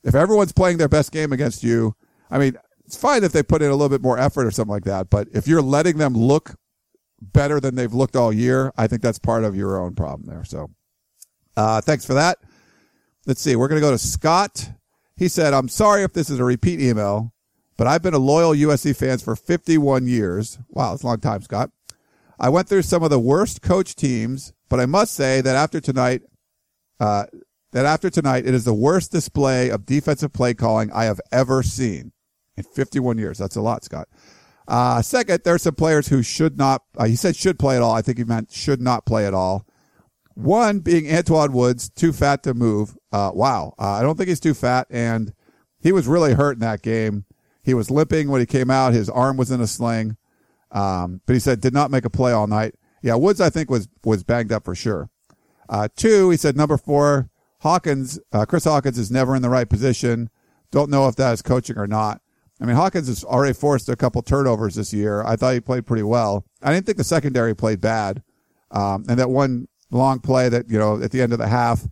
[0.03, 1.95] if everyone's playing their best game against you,
[2.29, 4.71] I mean, it's fine if they put in a little bit more effort or something
[4.71, 5.09] like that.
[5.09, 6.55] But if you're letting them look
[7.21, 10.43] better than they've looked all year, I think that's part of your own problem there.
[10.43, 10.69] So,
[11.55, 12.39] uh, thanks for that.
[13.25, 13.55] Let's see.
[13.55, 14.69] We're going to go to Scott.
[15.15, 17.33] He said, I'm sorry if this is a repeat email,
[17.77, 20.59] but I've been a loyal USC fan for 51 years.
[20.69, 21.71] Wow, it's a long time, Scott.
[22.39, 25.79] I went through some of the worst coach teams, but I must say that after
[25.79, 26.23] tonight,
[26.99, 27.25] uh,
[27.71, 31.63] that after tonight, it is the worst display of defensive play calling I have ever
[31.63, 32.11] seen
[32.57, 33.37] in 51 years.
[33.37, 34.07] That's a lot, Scott.
[34.67, 37.81] Uh, second, there are some players who should not, uh, he said should play at
[37.81, 37.93] all.
[37.93, 39.65] I think he meant should not play at all.
[40.35, 42.97] One being Antwaun Woods, too fat to move.
[43.11, 43.73] Uh, wow.
[43.77, 44.87] Uh, I don't think he's too fat.
[44.89, 45.33] And
[45.79, 47.25] he was really hurt in that game.
[47.63, 48.93] He was limping when he came out.
[48.93, 50.17] His arm was in a sling.
[50.71, 52.75] Um, but he said did not make a play all night.
[53.01, 55.09] Yeah, Woods, I think was, was banged up for sure.
[55.67, 57.29] Uh, two, he said number four,
[57.61, 60.29] Hawkins, uh, Chris Hawkins is never in the right position.
[60.71, 62.21] Don't know if that is coaching or not.
[62.61, 65.23] I mean, Hawkins has already forced a couple turnovers this year.
[65.23, 66.45] I thought he played pretty well.
[66.61, 68.21] I didn't think the secondary played bad.
[68.69, 71.87] Um, and that one long play that, you know, at the end of the half,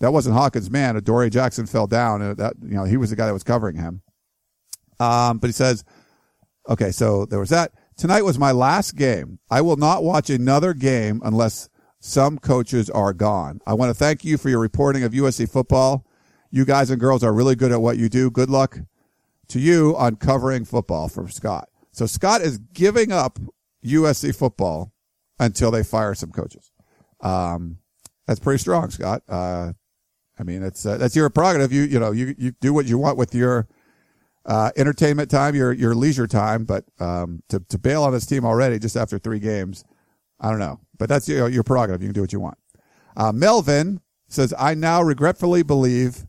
[0.00, 0.96] that wasn't Hawkins' man.
[0.96, 3.76] Adoree Jackson fell down and that, you know, he was the guy that was covering
[3.76, 4.02] him.
[5.00, 5.84] Um, but he says,
[6.68, 7.72] okay, so there was that.
[7.96, 9.38] Tonight was my last game.
[9.50, 11.68] I will not watch another game unless
[12.00, 13.60] some coaches are gone.
[13.66, 16.04] I want to thank you for your reporting of USC football.
[16.50, 18.30] You guys and girls are really good at what you do.
[18.30, 18.78] Good luck
[19.48, 21.68] to you on covering football from Scott.
[21.92, 23.38] So Scott is giving up
[23.84, 24.92] USC football
[25.38, 26.72] until they fire some coaches.
[27.20, 27.78] Um,
[28.26, 29.22] that's pretty strong, Scott.
[29.28, 29.72] Uh,
[30.38, 31.72] I mean, it's, uh, that's your prerogative.
[31.72, 33.68] You, you know, you, you do what you want with your,
[34.46, 38.44] uh, entertainment time, your, your leisure time, but, um, to, to bail on this team
[38.44, 39.84] already just after three games,
[40.40, 42.02] I don't know, but that's your, your prerogative.
[42.02, 42.58] You can do what you want.
[43.16, 46.26] Uh, Melvin says, I now regretfully believe,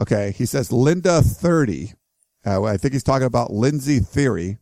[0.00, 1.92] okay, he says Linda 30.
[2.44, 4.58] Uh, I think he's talking about Lindsay Thiry.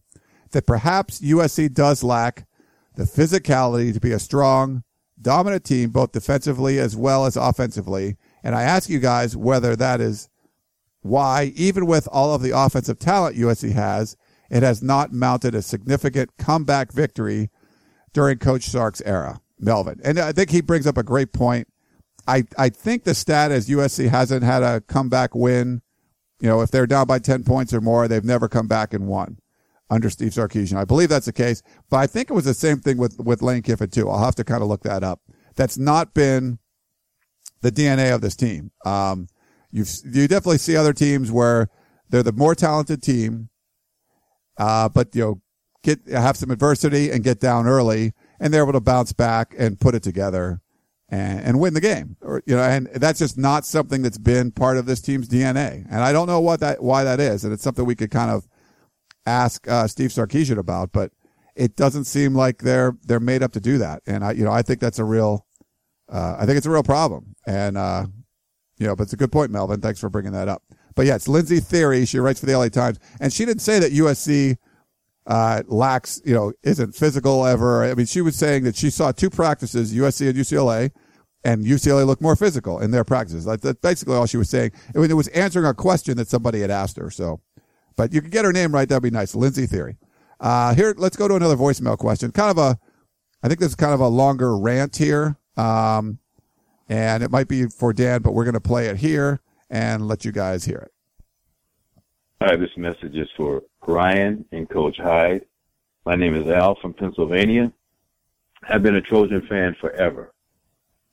[0.53, 2.47] that perhaps USC does lack
[2.95, 4.83] the physicality to be a strong,
[5.21, 8.17] dominant team, both defensively as well as offensively.
[8.43, 10.29] And I ask you guys whether that is
[11.09, 14.17] why, even with all of the offensive talent USC has,
[14.51, 17.51] it has not mounted a significant comeback victory
[18.13, 19.41] during Coach Sark's era.
[19.59, 20.01] Melvin.
[20.05, 21.69] And I think he brings up a great point.
[22.27, 25.83] I, I think the stat is USC hasn't had a comeback win.
[26.41, 29.07] You know, if they're down by 10 points or more, they've never come back and
[29.07, 29.39] won
[29.89, 30.77] under Steve Sarkisian.
[30.77, 33.43] I believe that's the case, but I think it was the same thing with, with
[33.43, 34.11] Lane Kiffin too.
[34.11, 35.21] I'll have to kind of look that up.
[35.55, 36.59] That's not been
[37.63, 38.73] the DNA of this team.
[38.85, 39.29] Um,
[39.71, 41.69] you you definitely see other teams where
[42.09, 43.49] they're the more talented team,
[44.59, 45.43] uh, but you know,
[45.83, 49.81] get have some adversity and get down early, and they're able to bounce back and
[49.81, 50.61] put it together
[51.09, 52.17] and, and win the game.
[52.21, 55.87] Or you know, and that's just not something that's been part of this team's DNA.
[55.91, 58.31] And I don't know what that why that is, and it's something we could kind
[58.31, 58.47] of
[59.27, 61.13] ask uh, Steve Sarkisian about, but
[61.55, 64.03] it doesn't seem like they're they're made up to do that.
[64.07, 65.47] And I you know I think that's a real
[66.09, 67.35] uh, I think it's a real problem.
[67.47, 68.07] And uh,
[68.87, 69.81] know, but it's a good point, Melvin.
[69.81, 70.63] Thanks for bringing that up.
[70.95, 72.07] But yeah, it's Lindsay Thiry.
[72.07, 74.57] She writes for the LA Times, and she didn't say that USC
[75.27, 77.85] uh, lacks, you know, isn't physical ever.
[77.85, 80.91] I mean, she was saying that she saw two practices, USC and UCLA,
[81.45, 83.45] and UCLA looked more physical in their practices.
[83.45, 84.73] That's basically all she was saying.
[84.95, 87.11] It, it was answering a question that somebody had asked her.
[87.11, 87.41] So,
[87.97, 88.89] but you could get her name right.
[88.89, 89.35] That'd be nice.
[89.35, 89.97] Lindsay Thiry.
[90.39, 92.31] Uh, here, let's go to another voicemail question.
[92.31, 92.79] Kind of a,
[93.43, 95.39] I think this is kind of a longer rant here.
[95.57, 96.19] Um,
[96.89, 100.25] and it might be for Dan, but we're going to play it here and let
[100.25, 100.93] you guys hear it.
[102.41, 105.47] Hi, this message is for Ryan and Coach Hyde.
[106.05, 107.73] My name is Al from Pennsylvania.
[108.69, 110.33] I've been a Trojan fan forever.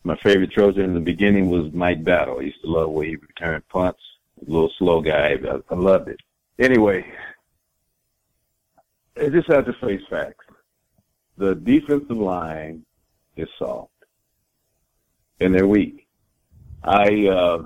[0.04, 2.40] My favorite Trojan in the beginning was Mike Battle.
[2.40, 4.02] I used to love way he returned punts.
[4.46, 5.38] A little slow guy.
[5.50, 6.20] I, I loved it.
[6.60, 7.06] Anyway,
[9.16, 10.46] I just have to face facts.
[11.38, 12.86] The defensive line
[13.38, 13.93] is soft.
[15.44, 16.08] And they're weak.
[16.84, 17.66] I, uh,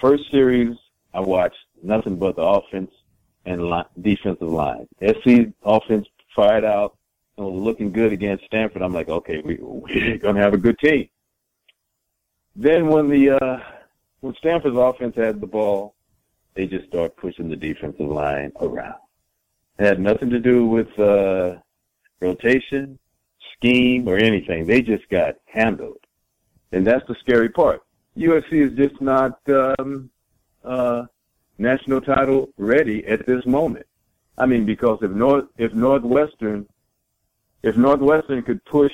[0.00, 0.76] first series,
[1.14, 2.90] I watched nothing but the offense
[3.44, 4.88] and defensive line.
[5.00, 6.96] SC offense fired out
[7.36, 8.82] and was looking good against Stanford.
[8.82, 11.08] I'm like, okay, we, we're to have a good team.
[12.56, 13.60] Then when the, uh,
[14.18, 15.94] when Stanford's offense had the ball,
[16.54, 18.98] they just start pushing the defensive line around.
[19.78, 21.58] It had nothing to do with, uh,
[22.20, 22.98] rotation,
[23.54, 24.66] scheme, or anything.
[24.66, 25.98] They just got handled.
[26.72, 27.82] And that's the scary part.
[28.16, 30.10] USC is just not, um,
[30.64, 31.04] uh,
[31.58, 33.86] national title ready at this moment.
[34.36, 36.66] I mean, because if North, if Northwestern,
[37.62, 38.92] if Northwestern could push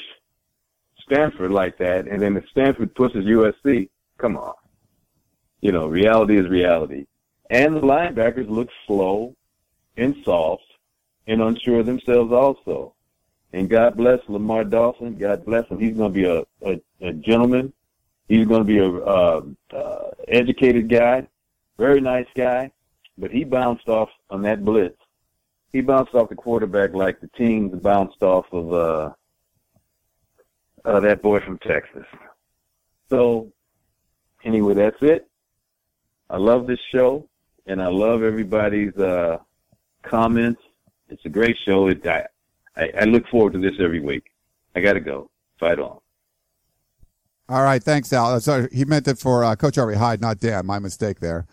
[1.01, 4.55] Stanford like that, and then if Stanford pushes USC, come on.
[5.61, 7.07] You know, reality is reality.
[7.51, 9.37] And the linebackers look slow
[9.97, 10.65] and soft
[11.27, 12.95] and unsure of themselves also.
[13.53, 15.17] And God bless Lamar Dawson.
[15.17, 15.79] God bless him.
[15.79, 17.73] He's going to be a, a, a gentleman.
[18.29, 21.27] He's going to be a uh, uh, educated guy,
[21.79, 22.71] very nice guy.
[23.17, 24.99] But he bounced off on that blitz.
[25.73, 29.11] He bounced off the quarterback like the teams bounced off of uh,
[30.85, 32.07] uh, that boy from Texas.
[33.11, 33.53] So
[34.43, 35.29] anyway, that's it.
[36.31, 37.29] I love this show,
[37.67, 39.39] and I love everybody's uh,
[40.03, 40.63] comments.
[41.09, 41.89] It's a great show.
[41.89, 42.27] It, I,
[42.77, 44.25] I, I look forward to this every week.
[44.75, 45.31] I got to go.
[45.61, 45.99] Fight on.
[47.49, 48.41] All right, thanks, Al.
[48.41, 50.65] Sorry, he meant it for uh, Coach Harvey Hyde, not Dan.
[50.65, 51.47] My mistake there.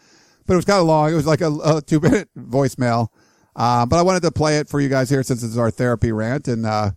[0.45, 1.11] But it was kind of long.
[1.11, 3.09] It was like a, a two-minute voicemail.
[3.55, 6.11] Uh, but I wanted to play it for you guys here since it's our therapy
[6.11, 6.91] rant and uh,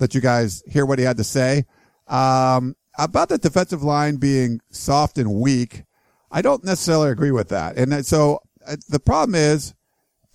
[0.00, 1.66] let you guys hear what he had to say.
[2.06, 5.84] Um, about the defensive line being soft and weak,
[6.30, 7.76] I don't necessarily agree with that.
[7.76, 9.74] And so uh, the problem is,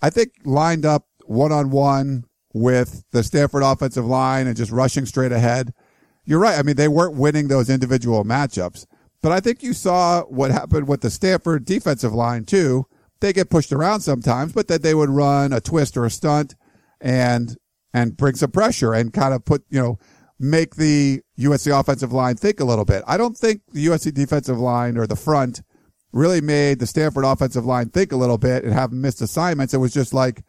[0.00, 5.06] I think lined up one on one with the Stanford offensive line and just rushing
[5.06, 5.72] straight ahead.
[6.24, 6.58] You're right.
[6.58, 8.86] I mean, they weren't winning those individual matchups,
[9.22, 12.86] but I think you saw what happened with the Stanford defensive line too.
[13.20, 16.54] They get pushed around sometimes, but that they would run a twist or a stunt
[17.00, 17.56] and,
[17.92, 19.98] and bring some pressure and kind of put, you know,
[20.38, 23.02] make the USC offensive line think a little bit.
[23.06, 25.62] I don't think the USC defensive line or the front
[26.12, 29.74] really made the Stanford offensive line think a little bit and have missed assignments.
[29.74, 30.42] It was just like,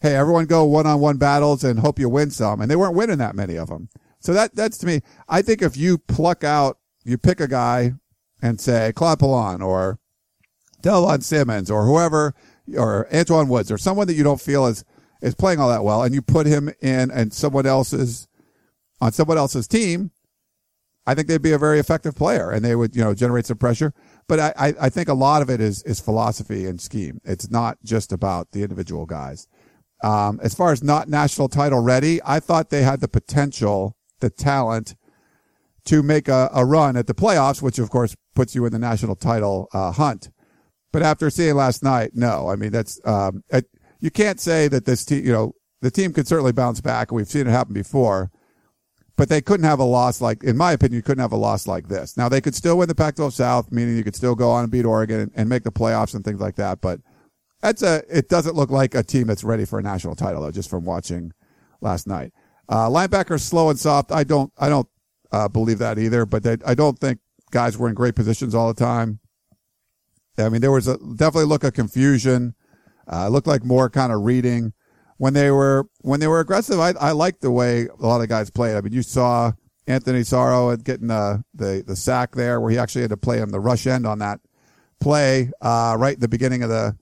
[0.00, 2.60] hey, everyone go one on one battles and hope you win some.
[2.60, 3.88] And they weren't winning that many of them.
[4.24, 7.92] So that, that's to me, I think if you pluck out, you pick a guy
[8.40, 9.22] and say Claude
[9.62, 9.98] or
[10.82, 12.34] Delvon Simmons or whoever,
[12.74, 14.82] or Antwaun Woods or someone that you don't feel is,
[15.20, 18.26] is playing all that well and you put him in and someone else's
[18.98, 20.10] on someone else's team,
[21.06, 23.58] I think they'd be a very effective player and they would, you know, generate some
[23.58, 23.92] pressure.
[24.26, 27.20] But I, I think a lot of it is, is philosophy and scheme.
[27.24, 29.48] It's not just about the individual guys.
[30.02, 34.30] Um, as far as not national title ready, I thought they had the potential, the
[34.30, 34.96] talent
[35.84, 38.78] to make a, a run at the playoffs, which of course puts you in the
[38.78, 40.30] national title uh, hunt.
[40.92, 43.66] But after seeing last night, no, I mean, that's, um, it,
[44.00, 47.12] you can't say that this team, you know, the team could certainly bounce back.
[47.12, 48.30] We've seen it happen before
[49.16, 51.66] but they couldn't have a loss like, in my opinion, you couldn't have a loss
[51.66, 52.16] like this.
[52.16, 54.72] Now they could still win the Pac-12 South, meaning you could still go on and
[54.72, 56.80] beat Oregon and, and, make the playoffs and things like that.
[56.80, 57.00] But
[57.60, 60.50] that's a, it doesn't look like a team that's ready for a national title though,
[60.50, 61.32] just from watching
[61.80, 62.32] last night.
[62.68, 64.12] Uh, linebackers slow and soft.
[64.12, 64.88] I don't, I don't,
[65.32, 67.18] uh, believe that either, but they, I don't think
[67.50, 69.18] guys were in great positions all the time.
[70.38, 72.54] I mean, there was a definitely look of confusion.
[73.06, 74.72] Uh, it looked like more kind of reading
[75.18, 78.28] when they were when they were aggressive, I I liked the way a lot of
[78.28, 78.76] guys played.
[78.76, 79.52] I mean, you saw
[79.86, 83.50] Anthony Sarao getting the the the sack there, where he actually had to play him
[83.50, 84.40] the rush end on that
[85.00, 86.96] play uh, right in the beginning of the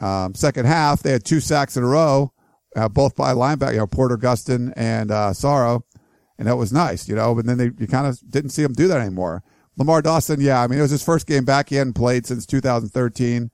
[0.00, 1.02] um, second half.
[1.02, 2.32] They had two sacks in a row,
[2.76, 5.82] uh, both by linebacker, you know, Porter Gustin and uh, Sarao,
[6.38, 7.34] and that was nice, you know.
[7.34, 9.42] But then they you kind of didn't see him do that anymore.
[9.76, 11.68] Lamar Dawson, yeah, I mean, it was his first game back.
[11.68, 13.50] He hadn't played since 2013.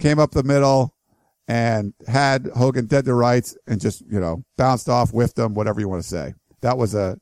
[0.00, 0.94] Came up the middle,
[1.46, 5.80] and had Hogan dead to rights and just, you know, bounced off, whiffed him, whatever
[5.80, 6.34] you want to say.
[6.62, 7.18] That was a,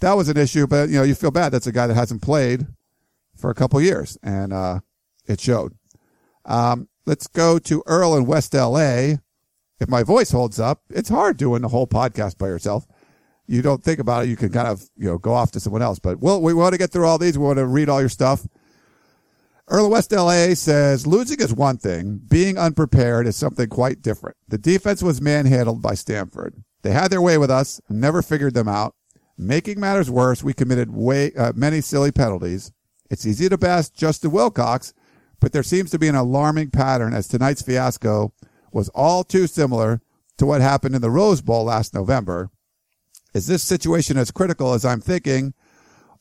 [0.00, 1.50] that was an issue, but you know, you feel bad.
[1.50, 2.66] That's a guy that hasn't played
[3.36, 4.80] for a couple years, and uh,
[5.26, 5.74] it showed.
[6.44, 9.16] Um, let's go to Earl in West LA.
[9.78, 12.86] If my voice holds up, it's hard doing the whole podcast by yourself.
[13.46, 14.28] You don't think about it.
[14.28, 16.72] You can kind of, you know, go off to someone else, but we'll, we want
[16.72, 17.38] to get through all these.
[17.38, 18.46] We want to read all your stuff.
[19.68, 22.20] Earl West LA says losing is one thing.
[22.28, 24.36] Being unprepared is something quite different.
[24.48, 26.62] The defense was manhandled by Stanford.
[26.82, 28.94] They had their way with us never figured them out.
[29.36, 32.72] Making matters worse, we committed way, uh, many silly penalties.
[33.10, 34.94] It's easy to bash Justin Wilcox,
[35.40, 38.32] but there seems to be an alarming pattern as tonight's fiasco
[38.72, 40.00] was all too similar
[40.38, 42.50] to what happened in the Rose Bowl last November.
[43.34, 45.54] Is this situation as critical as I'm thinking,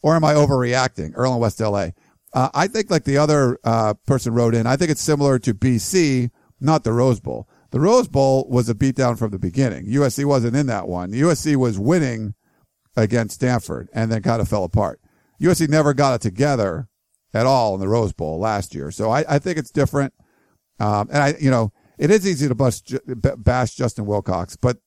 [0.02, 1.14] or am I overreacting?
[1.16, 1.90] Earl in West LA.
[2.34, 5.54] Uh, I think, like the other uh, person wrote in, I think it's similar to
[5.54, 6.30] BC,
[6.60, 7.48] not the Rose Bowl.
[7.72, 9.86] The Rose Bowl was a beatdown from the beginning.
[9.88, 11.12] USC wasn't in that one.
[11.12, 12.34] USC was winning
[12.96, 15.00] against Stanford and then kind of fell apart.
[15.42, 16.88] USC never got it together
[17.34, 18.92] at all in the Rose Bowl last year.
[18.92, 20.14] So I, I think it's different.
[20.80, 24.78] Um, and I, you know, it is easy to bust, bash Justin Wilcox, but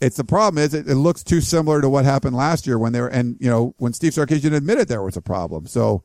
[0.00, 2.92] it's the problem is it, it, looks too similar to what happened last year when
[2.92, 5.66] they were, and you know, when Steve Sarkisian admitted there was a problem.
[5.66, 6.02] So,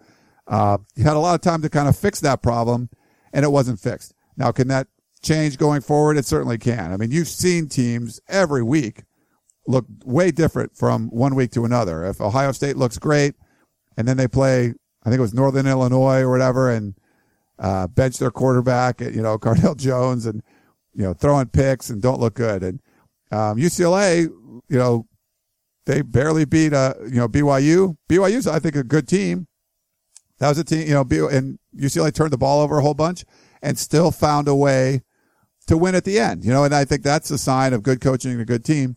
[0.48, 2.90] uh, he had a lot of time to kind of fix that problem
[3.34, 4.14] and it wasn't fixed.
[4.36, 4.88] Now, can that
[5.22, 6.18] change going forward?
[6.18, 6.92] It certainly can.
[6.92, 9.04] I mean, you've seen teams every week
[9.68, 12.06] look way different from one week to another.
[12.06, 13.36] If Ohio State looks great
[13.98, 16.96] and then they play, I think it was Northern Illinois or whatever, and
[17.60, 20.42] uh, bench their quarterback, you know, Cardale Jones, and
[20.94, 22.64] you know, throwing picks and don't look good.
[22.64, 22.80] And
[23.32, 25.06] um, UCLA, you know,
[25.86, 27.98] they barely beat uh, you know BYU.
[28.10, 29.48] BYU's I think a good team.
[30.40, 33.26] That was a team, you know, and UCLA turned the ball over a whole bunch
[33.62, 35.02] and still found a way
[35.68, 36.46] to win at the end.
[36.46, 38.96] You know, and I think that's a sign of good coaching and a good team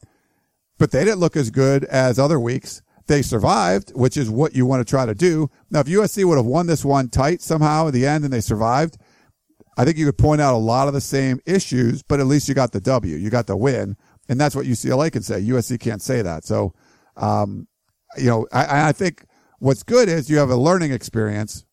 [0.82, 2.82] but they didn't look as good as other weeks.
[3.06, 5.50] They survived, which is what you want to try to do.
[5.70, 8.40] Now, if USC would have won this one tight somehow at the end and they
[8.40, 8.98] survived,
[9.76, 12.48] I think you could point out a lot of the same issues, but at least
[12.48, 13.96] you got the W, you got the win.
[14.28, 15.40] And that's what UCLA can say.
[15.40, 16.44] USC can't say that.
[16.44, 16.74] So,
[17.16, 17.66] um,
[18.16, 19.24] you know, I, I think
[19.58, 21.64] what's good is you have a learning experience.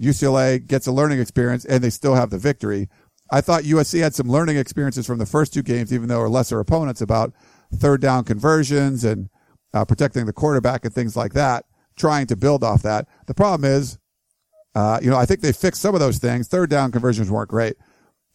[0.00, 2.88] UCLA gets a learning experience and they still have the victory.
[3.30, 6.20] I thought USC had some learning experiences from the first two games, even though they
[6.22, 7.34] were lesser opponents about
[7.74, 9.28] third down conversions and
[9.74, 11.64] uh, protecting the quarterback and things like that,
[11.96, 13.06] trying to build off that.
[13.26, 13.98] The problem is,
[14.74, 16.48] uh, you know, I think they fixed some of those things.
[16.48, 17.76] Third down conversions weren't great,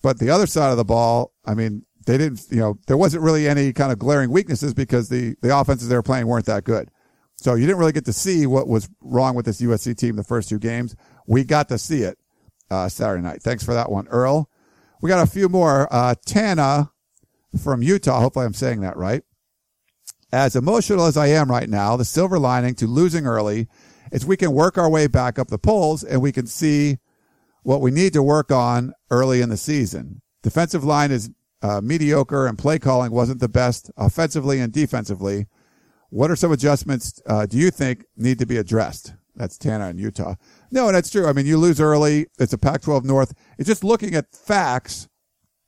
[0.01, 3.23] but the other side of the ball, I mean, they didn't, you know, there wasn't
[3.23, 6.65] really any kind of glaring weaknesses because the, the offenses they were playing weren't that
[6.65, 6.89] good.
[7.37, 10.23] So you didn't really get to see what was wrong with this USC team the
[10.23, 10.95] first two games.
[11.27, 12.17] We got to see it,
[12.69, 13.41] uh, Saturday night.
[13.41, 14.49] Thanks for that one, Earl.
[15.01, 15.87] We got a few more.
[15.91, 16.91] Uh, Tana
[17.61, 18.19] from Utah.
[18.19, 19.23] Hopefully I'm saying that right.
[20.33, 23.67] As emotional as I am right now, the silver lining to losing early
[24.11, 26.97] is we can work our way back up the polls and we can see
[27.61, 30.23] what we need to work on early in the season.
[30.41, 31.29] Defensive line is
[31.61, 35.45] uh, mediocre and play calling wasn't the best offensively and defensively.
[36.09, 39.13] What are some adjustments uh, do you think need to be addressed?
[39.35, 40.33] That's Tana in Utah.
[40.71, 41.27] No, that's true.
[41.27, 42.25] I mean, you lose early.
[42.39, 43.35] It's a Pac-12 North.
[43.59, 45.07] It's just looking at facts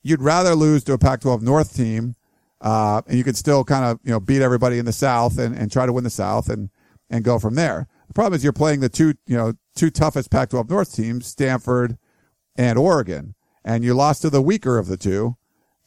[0.02, 2.16] you'd rather lose to a Pac-12 North team,
[2.62, 5.56] uh, and you can still kind of you know beat everybody in the South and,
[5.56, 6.70] and try to win the South and
[7.10, 7.88] and go from there.
[8.08, 11.98] The problem is you're playing the two you know two toughest Pac-12 North teams, Stanford
[12.56, 15.38] and Oregon, and you lost to the weaker of the two.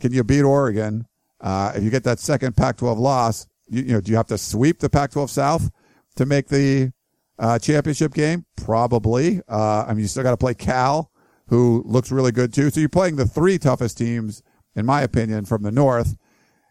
[0.01, 1.07] Can you beat Oregon?
[1.41, 4.39] Uh, if you get that second Pac-12 loss, you, you, know, do you have to
[4.39, 5.71] sweep the Pac-12 South
[6.17, 6.93] to make the
[7.39, 8.45] uh, championship game?
[8.57, 9.41] Probably.
[9.49, 11.11] Uh, I mean, you still got to play Cal
[11.49, 12.71] who looks really good too.
[12.71, 14.43] So you're playing the three toughest teams,
[14.75, 16.17] in my opinion, from the North.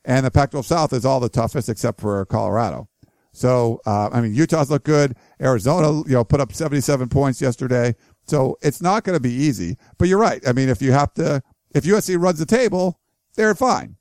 [0.07, 2.87] And the Pac-12 South is all the toughest except for Colorado.
[3.33, 5.15] So, uh, I mean, Utah's look good.
[5.41, 7.93] Arizona, you know, put up 77 points yesterday.
[8.25, 9.77] So it's not going to be easy.
[9.97, 10.41] But you're right.
[10.47, 11.43] I mean, if you have to,
[11.75, 12.99] if USC runs the table,
[13.35, 13.97] they're fine.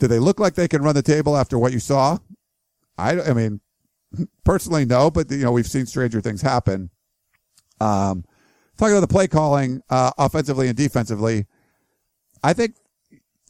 [0.00, 2.18] Do they look like they can run the table after what you saw?
[2.98, 3.60] I, I mean,
[4.44, 6.90] personally, no, but you know, we've seen stranger things happen.
[7.80, 8.24] Um,
[8.76, 11.46] talking about the play calling, uh, offensively and defensively,
[12.42, 12.74] I think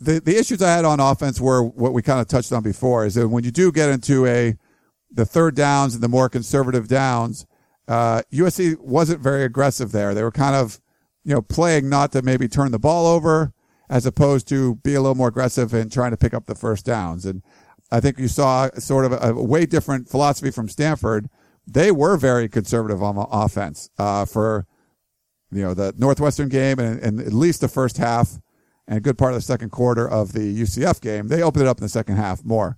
[0.03, 3.07] the, the issues I had on offense were what we kind of touched on before
[3.07, 4.57] is that when you do get into a,
[5.11, 7.47] the third downs and the more conservative downs,
[7.87, 10.15] uh, USC wasn't very aggressive there.
[10.15, 10.81] They were kind of,
[11.25, 13.53] you know, playing not to maybe turn the ball over
[13.89, 16.85] as opposed to be a little more aggressive and trying to pick up the first
[16.85, 17.25] downs.
[17.25, 17.43] And
[17.91, 21.29] I think you saw sort of a, a way different philosophy from Stanford.
[21.67, 24.67] They were very conservative on offense, uh, for,
[25.53, 28.41] you know, the Northwestern game and, and at least the first half
[28.87, 31.28] and a good part of the second quarter of the UCF game.
[31.28, 32.76] They opened it up in the second half more.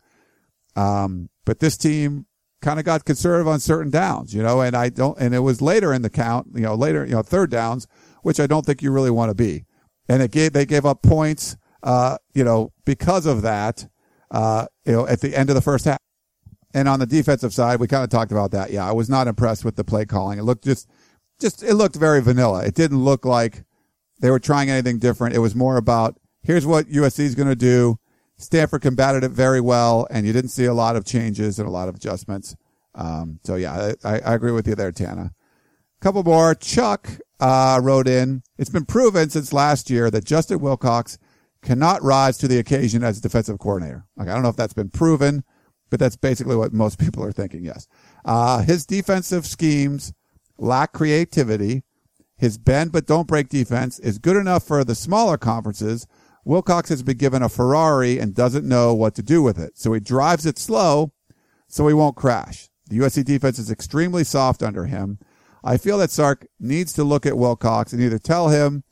[0.77, 2.27] Um, but this team
[2.61, 5.61] kind of got conservative on certain downs, you know, and I don't, and it was
[5.61, 7.87] later in the count, you know, later, you know, third downs,
[8.23, 9.67] which I don't think you really want to be.
[10.09, 13.87] And it gave, they gave up points, uh, you know, because of that,
[14.31, 15.99] uh, you know, at the end of the first half.
[16.73, 18.73] And on the defensive side, we kind of talked about that.
[18.73, 20.39] Yeah, I was not impressed with the play calling.
[20.39, 20.89] It looked just,
[21.41, 22.65] just, it looked very vanilla.
[22.65, 23.65] It didn't look like
[24.25, 25.35] they were trying anything different.
[25.35, 27.99] It was more about, here's what USC is going to do.
[28.39, 31.71] Stanford combated it very well, and you didn't see a lot of changes and a
[31.71, 32.57] lot of adjustments.
[32.95, 35.33] Um, so yeah, I, I, agree with you there, Tana.
[36.01, 36.55] Couple more.
[36.55, 38.43] Chuck uh, wrote in.
[38.57, 41.19] It's been proven since last year that Justin Wilcox
[41.61, 44.07] cannot rise to the occasion as defensive coordinator.
[44.17, 45.45] Like I don't know if that's been proven,
[45.91, 47.63] but that's basically what most people are thinking.
[47.63, 47.89] Yes.
[48.25, 50.15] Uh, his defensive schemes
[50.57, 51.83] lack creativity.
[52.45, 56.07] His bend but don't break defense is good enough for the smaller conferences.
[56.45, 59.79] Wilcox has been given a Ferrari and doesn't know what to do with it.
[59.79, 61.15] So he drives it slow
[61.69, 62.69] so he won't crash.
[62.91, 65.21] The USC defense is extremely soft under him.
[65.65, 68.85] I feel that Sark needs to look at Wilcox and either tell him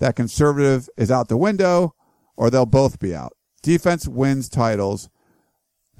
[0.00, 1.94] that conservative is out the window
[2.36, 3.34] or they'll both be out.
[3.62, 5.08] Defense wins titles.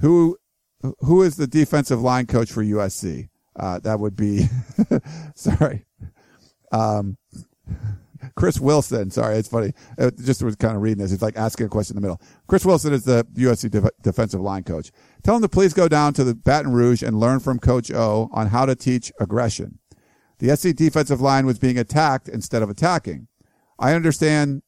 [0.01, 0.39] Who
[1.03, 3.29] who is the defensive line coach for USC?
[3.55, 4.49] Uh, that would be
[5.37, 5.87] sorry,
[6.77, 7.17] um,
[8.35, 9.11] Chris Wilson.
[9.11, 9.73] Sorry, it's funny.
[9.99, 11.13] It just was kind of reading this.
[11.13, 12.21] It's like asking a question in the middle.
[12.47, 14.91] Chris Wilson is the USC def- defensive line coach.
[15.23, 18.29] Tell him to please go down to the Baton Rouge and learn from Coach O
[18.33, 19.79] on how to teach aggression.
[20.39, 23.29] The SC defensive line was being attacked instead of attacking.
[23.79, 24.63] I understand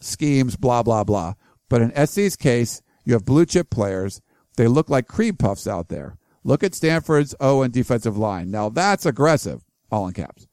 [0.00, 1.34] schemes, blah, blah, blah.
[1.68, 4.20] But in SC's case, you have blue chip players.
[4.56, 6.16] They look like cream puffs out there.
[6.42, 8.50] Look at Stanford's O and defensive line.
[8.50, 10.47] Now that's aggressive, all in caps.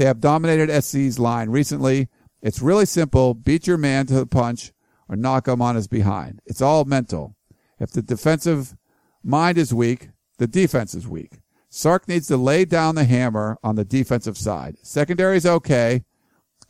[0.00, 2.08] They have dominated SC's line recently.
[2.40, 3.34] It's really simple.
[3.34, 4.72] Beat your man to the punch
[5.10, 6.40] or knock him on his behind.
[6.46, 7.36] It's all mental.
[7.78, 8.78] If the defensive
[9.22, 11.40] mind is weak, the defense is weak.
[11.68, 14.78] Sark needs to lay down the hammer on the defensive side.
[14.80, 16.04] Secondary is okay.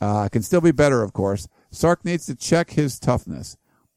[0.01, 1.47] Uh, can still be better, of course.
[1.71, 3.57] Sark needs to check his toughness.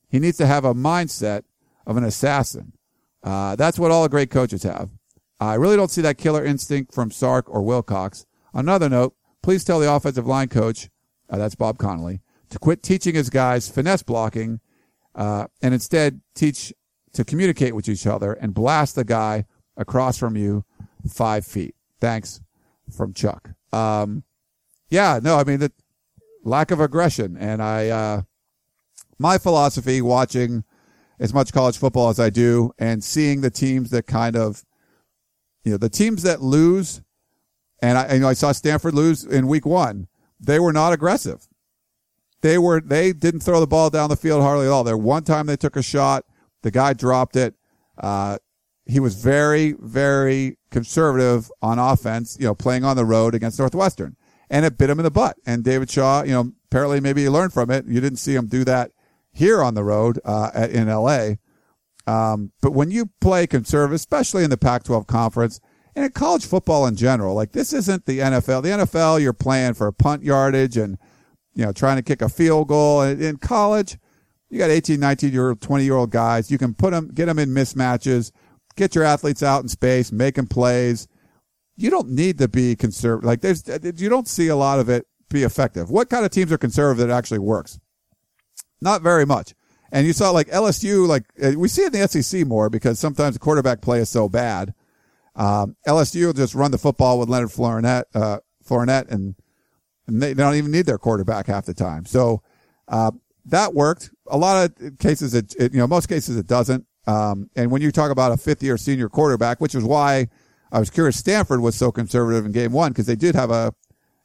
[0.10, 1.42] He needs to have a mindset
[1.88, 2.74] of an assassin.
[3.24, 4.92] Uh, that's what all the great coaches have.
[5.40, 8.28] I really don't see that killer instinct from Sark or Wilcox.
[8.54, 10.90] Another note, please tell the offensive line coach,
[11.30, 14.60] uh, that's Bob Connelly, to quit teaching his guys finesse blocking
[15.14, 16.74] uh, and instead teach
[17.14, 19.46] to communicate with each other and blast the guy
[19.78, 20.66] across from you
[21.08, 21.76] five feet.
[22.00, 22.42] Thanks
[22.96, 23.52] from Chuck.
[23.72, 24.24] Um,
[24.90, 25.72] yeah, no, I mean, the
[26.44, 27.38] lack of aggression.
[27.38, 28.22] And I, uh,
[29.20, 30.64] my philosophy watching
[31.20, 34.66] as much college football as I do and seeing the teams that kind of,
[35.64, 37.02] you know, the teams that lose,
[37.82, 40.08] and I, you know, I saw Stanford lose in week one.
[40.40, 41.48] They were not aggressive.
[42.42, 44.84] They were, they didn't throw the ball down the field hardly at all.
[44.84, 46.26] There one time they took a shot.
[46.62, 47.56] The guy dropped it.
[47.98, 48.38] Uh,
[48.86, 54.18] he was very, very conservative on offense, you know, playing on the road against Northwestern.
[54.50, 55.38] And it bit him in the butt.
[55.46, 57.86] And David Shaw, you know, apparently maybe he learned from it.
[57.88, 58.92] You didn't see him do that
[59.32, 61.36] here on the road, uh, at, in LA.
[62.06, 65.62] Um, but when you play conservative, especially in the Pac-12 conference
[65.96, 68.64] and in college football in general, like this isn't the NFL.
[68.64, 70.98] The NFL, you're playing for punt yardage and,
[71.54, 73.02] you know, trying to kick a field goal.
[73.02, 73.98] In college,
[74.50, 76.50] you got 18, 19 year old, 20 year old guys.
[76.50, 78.32] You can put them, get them in mismatches
[78.76, 81.08] get your athletes out in space, making plays.
[81.76, 83.26] You don't need to be conservative.
[83.26, 85.90] Like there's, you don't see a lot of it be effective.
[85.90, 87.80] What kind of teams are conservative that actually works?
[88.82, 89.54] Not very much.
[89.92, 93.00] And you saw like LSU, like uh, we see it in the SEC more because
[93.00, 94.74] sometimes the quarterback play is so bad.
[95.36, 98.40] Um, LSU will just run the football with Leonard Fournette, uh,
[99.12, 99.36] and,
[100.08, 102.06] and they, they don't even need their quarterback half the time.
[102.06, 102.42] So,
[102.88, 103.12] uh,
[103.46, 104.12] that worked.
[104.28, 106.86] A lot of cases, it, it, you know, most cases it doesn't.
[107.06, 110.30] Um, and when you talk about a fifth year senior quarterback, which is why
[110.72, 113.74] I was curious Stanford was so conservative in game one because they did have a,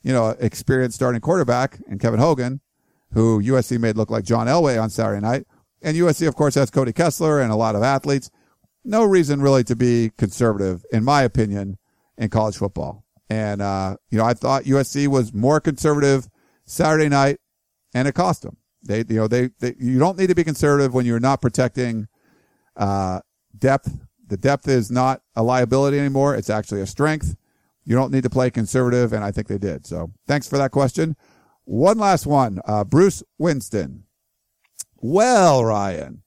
[0.03, 2.61] you know, experienced starting quarterback in Kevin Hogan,
[3.13, 5.47] who USC made look like John Elway on Saturday night.
[5.83, 8.31] And USC, of course, has Cody Kessler and a lot of athletes.
[8.89, 11.77] No reason really to be conservative, in my opinion,
[12.17, 13.05] in college football.
[13.29, 16.27] And, uh, you know, I thought USC was more conservative
[16.65, 17.39] Saturday night
[17.93, 18.57] and it cost them.
[18.83, 22.09] They, you know, they, they you don't need to be conservative when you're not protecting
[22.77, 23.21] uh,
[23.59, 24.07] depth.
[24.27, 26.35] The depth is not a liability anymore.
[26.35, 27.37] It's actually a strength.
[27.85, 29.87] You don't need to play conservative, and I think they did.
[29.87, 31.15] So thanks for that question.
[31.65, 32.61] One last one.
[32.65, 34.05] Uh, Bruce Winston.
[34.97, 36.23] Well, Ryan.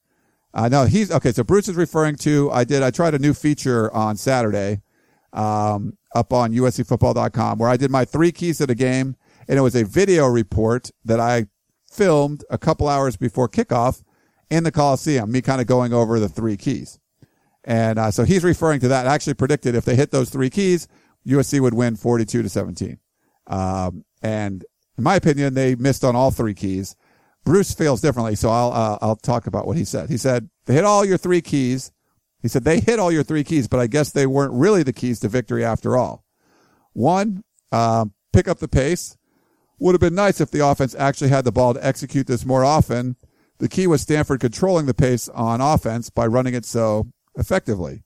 [0.53, 1.31] Uh, no, he's okay.
[1.31, 4.81] So Bruce is referring to, I did, I tried a new feature on Saturday,
[5.33, 9.15] um, up on USCfootball.com where I did my three keys to the game
[9.47, 11.47] and it was a video report that I
[11.89, 14.03] filmed a couple hours before kickoff
[14.49, 16.99] in the Coliseum, me kind of going over the three keys.
[17.63, 19.07] And uh, so he's referring to that.
[19.07, 20.87] I actually predicted if they hit those three keys,
[21.27, 22.97] USC would win 42 to 17.
[23.47, 24.65] Um, and
[24.97, 26.95] in my opinion, they missed on all three keys.
[27.43, 30.09] Bruce feels differently, so I'll uh, I'll talk about what he said.
[30.09, 31.91] He said they hit all your three keys.
[32.41, 34.93] He said they hit all your three keys, but I guess they weren't really the
[34.93, 36.23] keys to victory after all.
[36.93, 39.17] One, um, pick up the pace.
[39.79, 42.63] Would have been nice if the offense actually had the ball to execute this more
[42.63, 43.15] often.
[43.57, 48.03] The key was Stanford controlling the pace on offense by running it so effectively.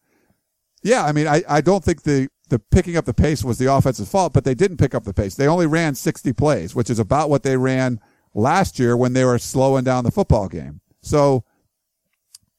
[0.84, 3.74] Yeah, I mean, I, I don't think the, the picking up the pace was the
[3.74, 5.36] offense's fault, but they didn't pick up the pace.
[5.36, 8.00] They only ran 60 plays, which is about what they ran
[8.36, 10.82] last year when they were slowing down the football game.
[11.02, 11.44] So,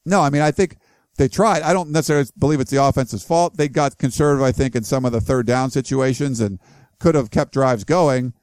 [0.05, 0.77] no, I mean, I think
[1.17, 1.61] they tried.
[1.61, 3.55] I don't necessarily believe it's the offense's fault.
[3.55, 6.59] They got conservative, I think, in some of the third down situations and
[6.99, 8.33] could have kept drives going,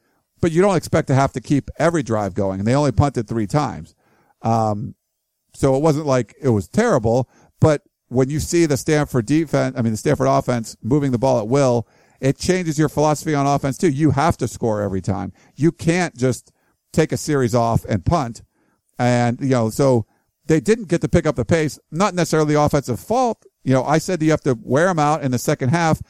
[0.41, 2.61] but you don't expect to have to keep every drive going.
[2.61, 3.95] And they only punted three times.
[4.43, 4.95] Um,
[5.55, 7.28] so it wasn't like it was terrible,
[7.61, 11.41] but when you see the Stanford defense, I mean, the Stanford offense moving the ball
[11.41, 11.89] at will,
[12.20, 13.89] it changes your philosophy on offense too.
[13.89, 15.32] You have to score every time.
[15.57, 16.53] You can't just
[16.95, 18.42] take a series off and punt.
[18.99, 20.07] And, you know, so
[20.47, 23.45] they didn't get to pick up the pace, not necessarily offensive fault.
[23.62, 26.03] You know, I said you have to wear them out in the second half.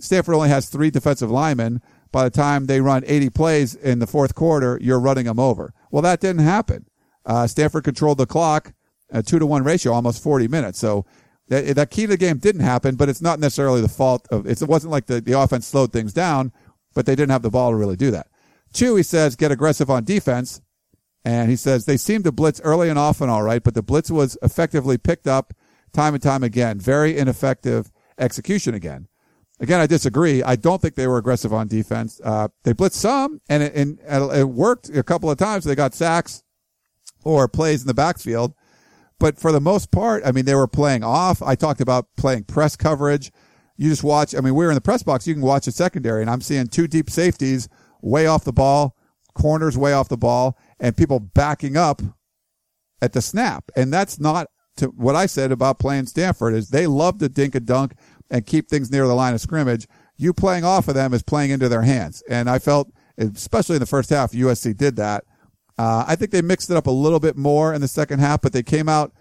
[0.00, 1.80] Stanford only has three defensive linemen.
[2.10, 5.74] By the time they run 80 plays in the fourth quarter, you're running them over.
[5.90, 6.86] Well, that didn't happen.
[7.26, 8.72] Uh, Stanford controlled the clock,
[9.10, 10.78] a two to one ratio, almost 40 minutes.
[10.78, 11.04] So
[11.48, 14.46] that, that key to the game didn't happen, but it's not necessarily the fault of,
[14.46, 16.52] it wasn't like the, the offense slowed things down,
[16.94, 18.28] but they didn't have the ball to really do that.
[18.72, 20.60] Two, he says, get aggressive on defense.
[21.24, 24.10] And he says they seemed to blitz early and often all right, but the blitz
[24.10, 25.52] was effectively picked up
[25.92, 26.78] time and time again.
[26.78, 29.08] Very ineffective execution again.
[29.60, 30.42] Again, I disagree.
[30.42, 32.20] I don't think they were aggressive on defense.
[32.22, 35.64] Uh, they blitzed some and it, and it worked a couple of times.
[35.64, 36.44] They got sacks
[37.24, 38.54] or plays in the backfield.
[39.18, 41.42] But for the most part, I mean, they were playing off.
[41.42, 43.32] I talked about playing press coverage.
[43.76, 44.34] You just watch.
[44.34, 45.26] I mean, we were in the press box.
[45.26, 47.68] You can watch the secondary and I'm seeing two deep safeties
[48.02, 48.96] way off the ball,
[49.34, 52.02] corners way off the ball and people backing up
[53.00, 53.70] at the snap.
[53.76, 57.54] And that's not to what I said about playing Stanford is they love to dink
[57.54, 57.94] a dunk
[58.30, 59.86] and keep things near the line of scrimmage.
[60.16, 62.22] You playing off of them is playing into their hands.
[62.28, 65.24] And I felt, especially in the first half, USC did that.
[65.78, 68.40] Uh, I think they mixed it up a little bit more in the second half,
[68.40, 69.12] but they came out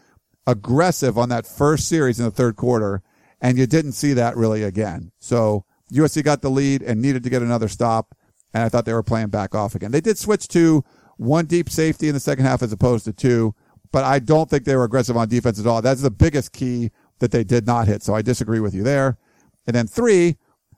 [0.47, 3.03] aggressive on that first series in the third quarter,
[3.39, 5.11] and you didn't see that really again.
[5.19, 8.15] So USC got the lead and needed to get another stop,
[8.57, 9.91] and I thought they were playing back off again.
[9.91, 10.83] They did switch to
[11.17, 13.53] one deep safety in the second half as opposed to two,
[13.91, 15.79] but I don't think they were aggressive on defense at all.
[15.83, 16.89] That's the biggest key
[17.19, 18.01] that they did not hit.
[18.01, 19.19] So I disagree with you there.
[19.67, 20.37] And then three,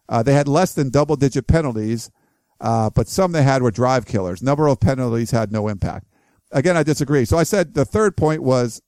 [0.10, 2.12] uh, they had less than double digit penalties,
[2.60, 4.44] uh, but some they had were drive killers.
[4.44, 6.06] Number of penalties had no impact.
[6.52, 7.24] Again, I disagree.
[7.24, 8.82] So I said the third point was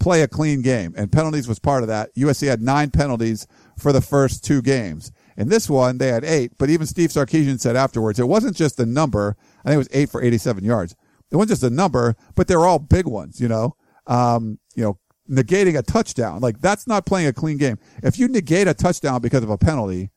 [0.00, 2.12] play a clean game, and penalties was part of that.
[2.16, 3.46] USC had nine penalties
[3.78, 5.12] for the first two games.
[5.36, 8.76] In this one, they had eight, but even Steve Sarkisian said afterwards, it wasn't just
[8.76, 9.36] the number.
[9.64, 10.94] I think it was eight for 87 yards.
[11.30, 13.76] It wasn't just a number, but they were all big ones, you know,
[14.06, 14.98] um, you know,
[15.30, 16.40] negating a touchdown.
[16.40, 17.78] Like that's not playing a clean game.
[18.02, 20.10] If you negate a touchdown because of a penalty,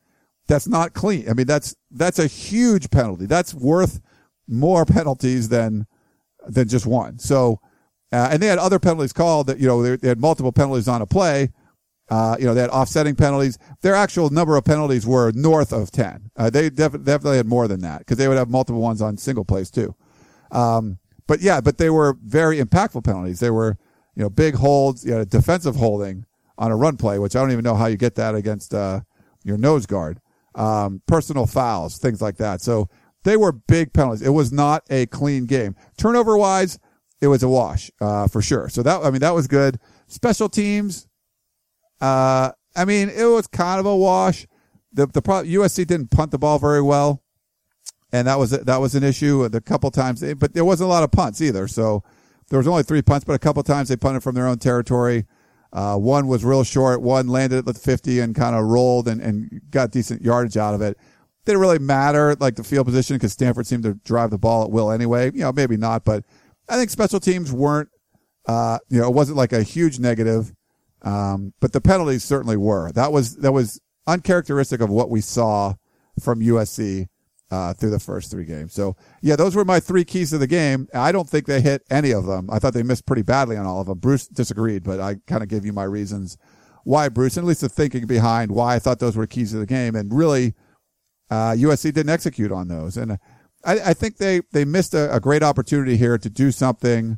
[0.47, 1.30] that's not clean.
[1.30, 3.26] I mean, that's, that's a huge penalty.
[3.26, 4.01] That's worth
[4.47, 5.88] more penalties than,
[6.47, 7.20] than just one.
[7.20, 7.61] So,
[8.11, 10.88] uh, and they had other penalties called that, you know, they, they had multiple penalties
[10.88, 11.51] on a play
[12.10, 13.58] uh, you know, they had offsetting penalties.
[13.82, 16.32] Their actual number of penalties were north of 10.
[16.36, 19.18] Uh, they def- definitely had more than that because they would have multiple ones on
[19.18, 19.95] single plays too.
[20.51, 23.39] Um, but yeah, but they were very impactful penalties.
[23.39, 23.78] They were,
[24.16, 26.26] you know, big holds, you know, defensive holding
[26.58, 29.01] on a run play, which I don't even know how you get that against, uh,
[29.43, 30.22] your nose guard.
[30.53, 32.62] Um, personal fouls, things like that.
[32.62, 32.88] So
[33.24, 34.22] they were big penalties.
[34.22, 35.76] It was not a clean game.
[35.97, 36.80] Turnover wise,
[37.20, 38.70] it was a wash, uh, for sure.
[38.70, 39.80] So that, I mean, that was good.
[40.08, 41.08] Special teams,
[42.06, 44.45] uh, I mean, it was kind of a wash.
[44.93, 47.24] The the pro- USC didn't punt the ball very well,
[48.12, 49.43] and that was that was an issue.
[49.43, 51.68] A couple times, but there wasn't a lot of punts either.
[51.68, 52.03] So
[52.49, 55.26] there was only three punts, but a couple times they punted from their own territory.
[55.74, 57.01] Uh, one was real short.
[57.01, 60.74] One landed at the 50 and kind of rolled and, and got decent yardage out
[60.74, 60.97] of it.
[61.43, 64.72] Didn't really matter, like the field position, because Stanford seemed to drive the ball at
[64.72, 65.32] will anyway.
[65.34, 66.24] You know, maybe not, but
[66.70, 67.89] I think special teams weren't,
[68.47, 70.53] uh, you know, it wasn't like a huge negative.
[71.06, 72.91] Um, but the penalties certainly were.
[72.91, 75.76] That was that was uncharacteristic of what we saw
[76.20, 77.08] from USC
[77.51, 78.74] uh, through the first three games.
[78.74, 80.88] So yeah, those were my three keys to the game.
[80.93, 82.49] I don't think they hit any of them.
[82.51, 83.99] I thought they missed pretty badly on all of them.
[83.99, 86.38] Bruce disagreed, but I kind of gave you my reasons
[86.84, 89.58] why Bruce, and at least the thinking behind why I thought those were keys to
[89.58, 89.95] the game.
[89.95, 90.53] And really,
[91.30, 92.97] uh, USC didn't execute on those.
[92.97, 93.14] And
[93.64, 97.18] I, I think they, they missed a, a, great opportunity here to do something,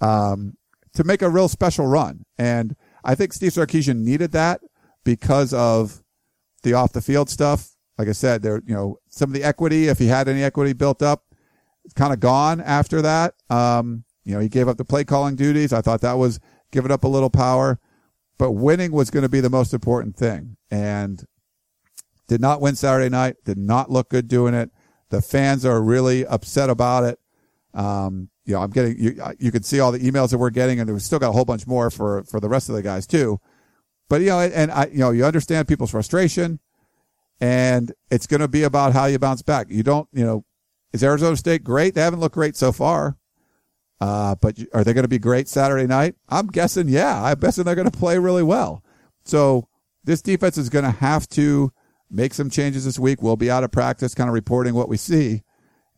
[0.00, 0.56] um,
[0.94, 2.24] to make a real special run.
[2.36, 2.74] And
[3.04, 4.60] I think Steve Sarkisian needed that
[5.04, 6.02] because of
[6.62, 7.70] the off the field stuff.
[7.98, 10.72] Like I said, there, you know, some of the equity, if he had any equity
[10.72, 11.24] built up,
[11.84, 13.34] it's kind of gone after that.
[13.50, 15.72] Um, you know, he gave up the play calling duties.
[15.72, 16.40] I thought that was
[16.72, 17.78] giving up a little power,
[18.38, 20.56] but winning was going to be the most important thing.
[20.70, 21.24] And
[22.26, 23.36] did not win Saturday night.
[23.44, 24.70] Did not look good doing it.
[25.10, 27.20] The fans are really upset about it.
[27.74, 30.80] Um, you know, I'm getting, you, you can see all the emails that we're getting
[30.80, 33.06] and we've still got a whole bunch more for, for the rest of the guys
[33.06, 33.40] too.
[34.08, 36.60] But, you know, and I, you know, you understand people's frustration
[37.40, 39.68] and it's going to be about how you bounce back.
[39.70, 40.44] You don't, you know,
[40.92, 41.94] is Arizona State great?
[41.94, 43.16] They haven't looked great so far.
[44.00, 46.14] Uh, but are they going to be great Saturday night?
[46.28, 47.22] I'm guessing, yeah.
[47.22, 48.84] I'm guessing they're going to play really well.
[49.24, 49.68] So
[50.04, 51.72] this defense is going to have to
[52.10, 53.22] make some changes this week.
[53.22, 55.42] We'll be out of practice, kind of reporting what we see.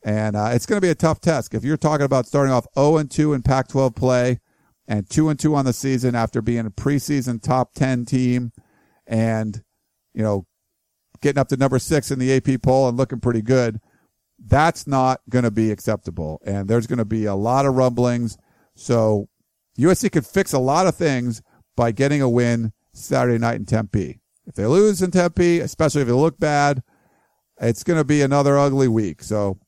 [0.06, 1.52] And uh, it's going to be a tough test.
[1.52, 4.38] If you're talking about starting off 0 and 2 in Pac-12 play
[4.86, 8.52] and 2 and 2 on the season after being a preseason top 10 team
[9.04, 9.64] and,
[10.14, 10.46] you know,
[11.22, 13.80] getting up to number six in the AP poll and looking pretty good,
[14.38, 16.40] that's not going to be acceptable.
[16.46, 18.38] And there's going to be a lot of rumblings.
[18.76, 19.28] So
[19.76, 21.42] USC could fix a lot of things
[21.76, 24.20] by getting a win Saturday night in Tempe.
[24.46, 26.84] If they lose in Tempe, especially if they look bad,
[27.60, 29.24] it's going to be another ugly week.
[29.24, 29.58] So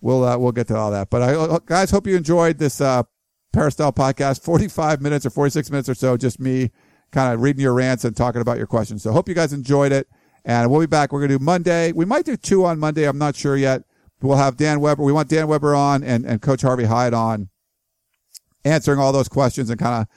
[0.00, 1.10] we'll uh, we'll get to all that.
[1.10, 3.04] But I uh, guys hope you enjoyed this uh,
[3.52, 4.42] Peristyle podcast.
[4.42, 6.70] Forty five minutes or forty six minutes or so, just me
[7.12, 9.02] kind of reading your rants and talking about your questions.
[9.02, 10.08] So hope you guys enjoyed it.
[10.44, 11.12] And we'll be back.
[11.12, 11.90] We're going to do Monday.
[11.92, 13.04] We might do two on Monday.
[13.04, 13.82] I'm not sure yet.
[14.22, 15.02] We'll have Dan Weber.
[15.02, 17.48] We want Dan Weber on and, and Coach Harvey Hyde on
[18.64, 20.08] answering all those questions and kind of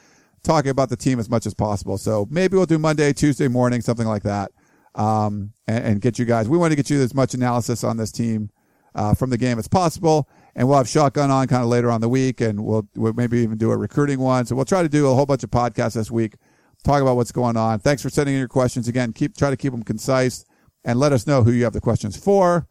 [0.43, 1.97] talking about the team as much as possible.
[1.97, 4.51] So maybe we'll do Monday, Tuesday morning, something like that.
[4.95, 7.97] Um, and, and, get you guys, we want to get you as much analysis on
[7.97, 8.49] this team,
[8.95, 10.29] uh, from the game as possible.
[10.55, 13.39] And we'll have shotgun on kind of later on the week and we'll, we'll maybe
[13.39, 14.45] even do a recruiting one.
[14.45, 16.35] So we'll try to do a whole bunch of podcasts this week,
[16.83, 17.79] talk about what's going on.
[17.79, 18.87] Thanks for sending in your questions.
[18.87, 20.45] Again, keep, try to keep them concise
[20.83, 22.67] and let us know who you have the questions for.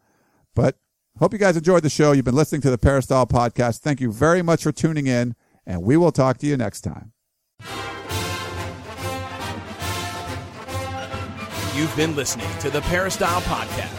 [0.55, 0.77] But
[1.19, 2.11] hope you guys enjoyed the show.
[2.11, 3.79] You've been listening to the Peristyle podcast.
[3.79, 7.13] Thank you very much for tuning in and we will talk to you next time.
[11.75, 13.98] You've been listening to the Peristyle Podcast,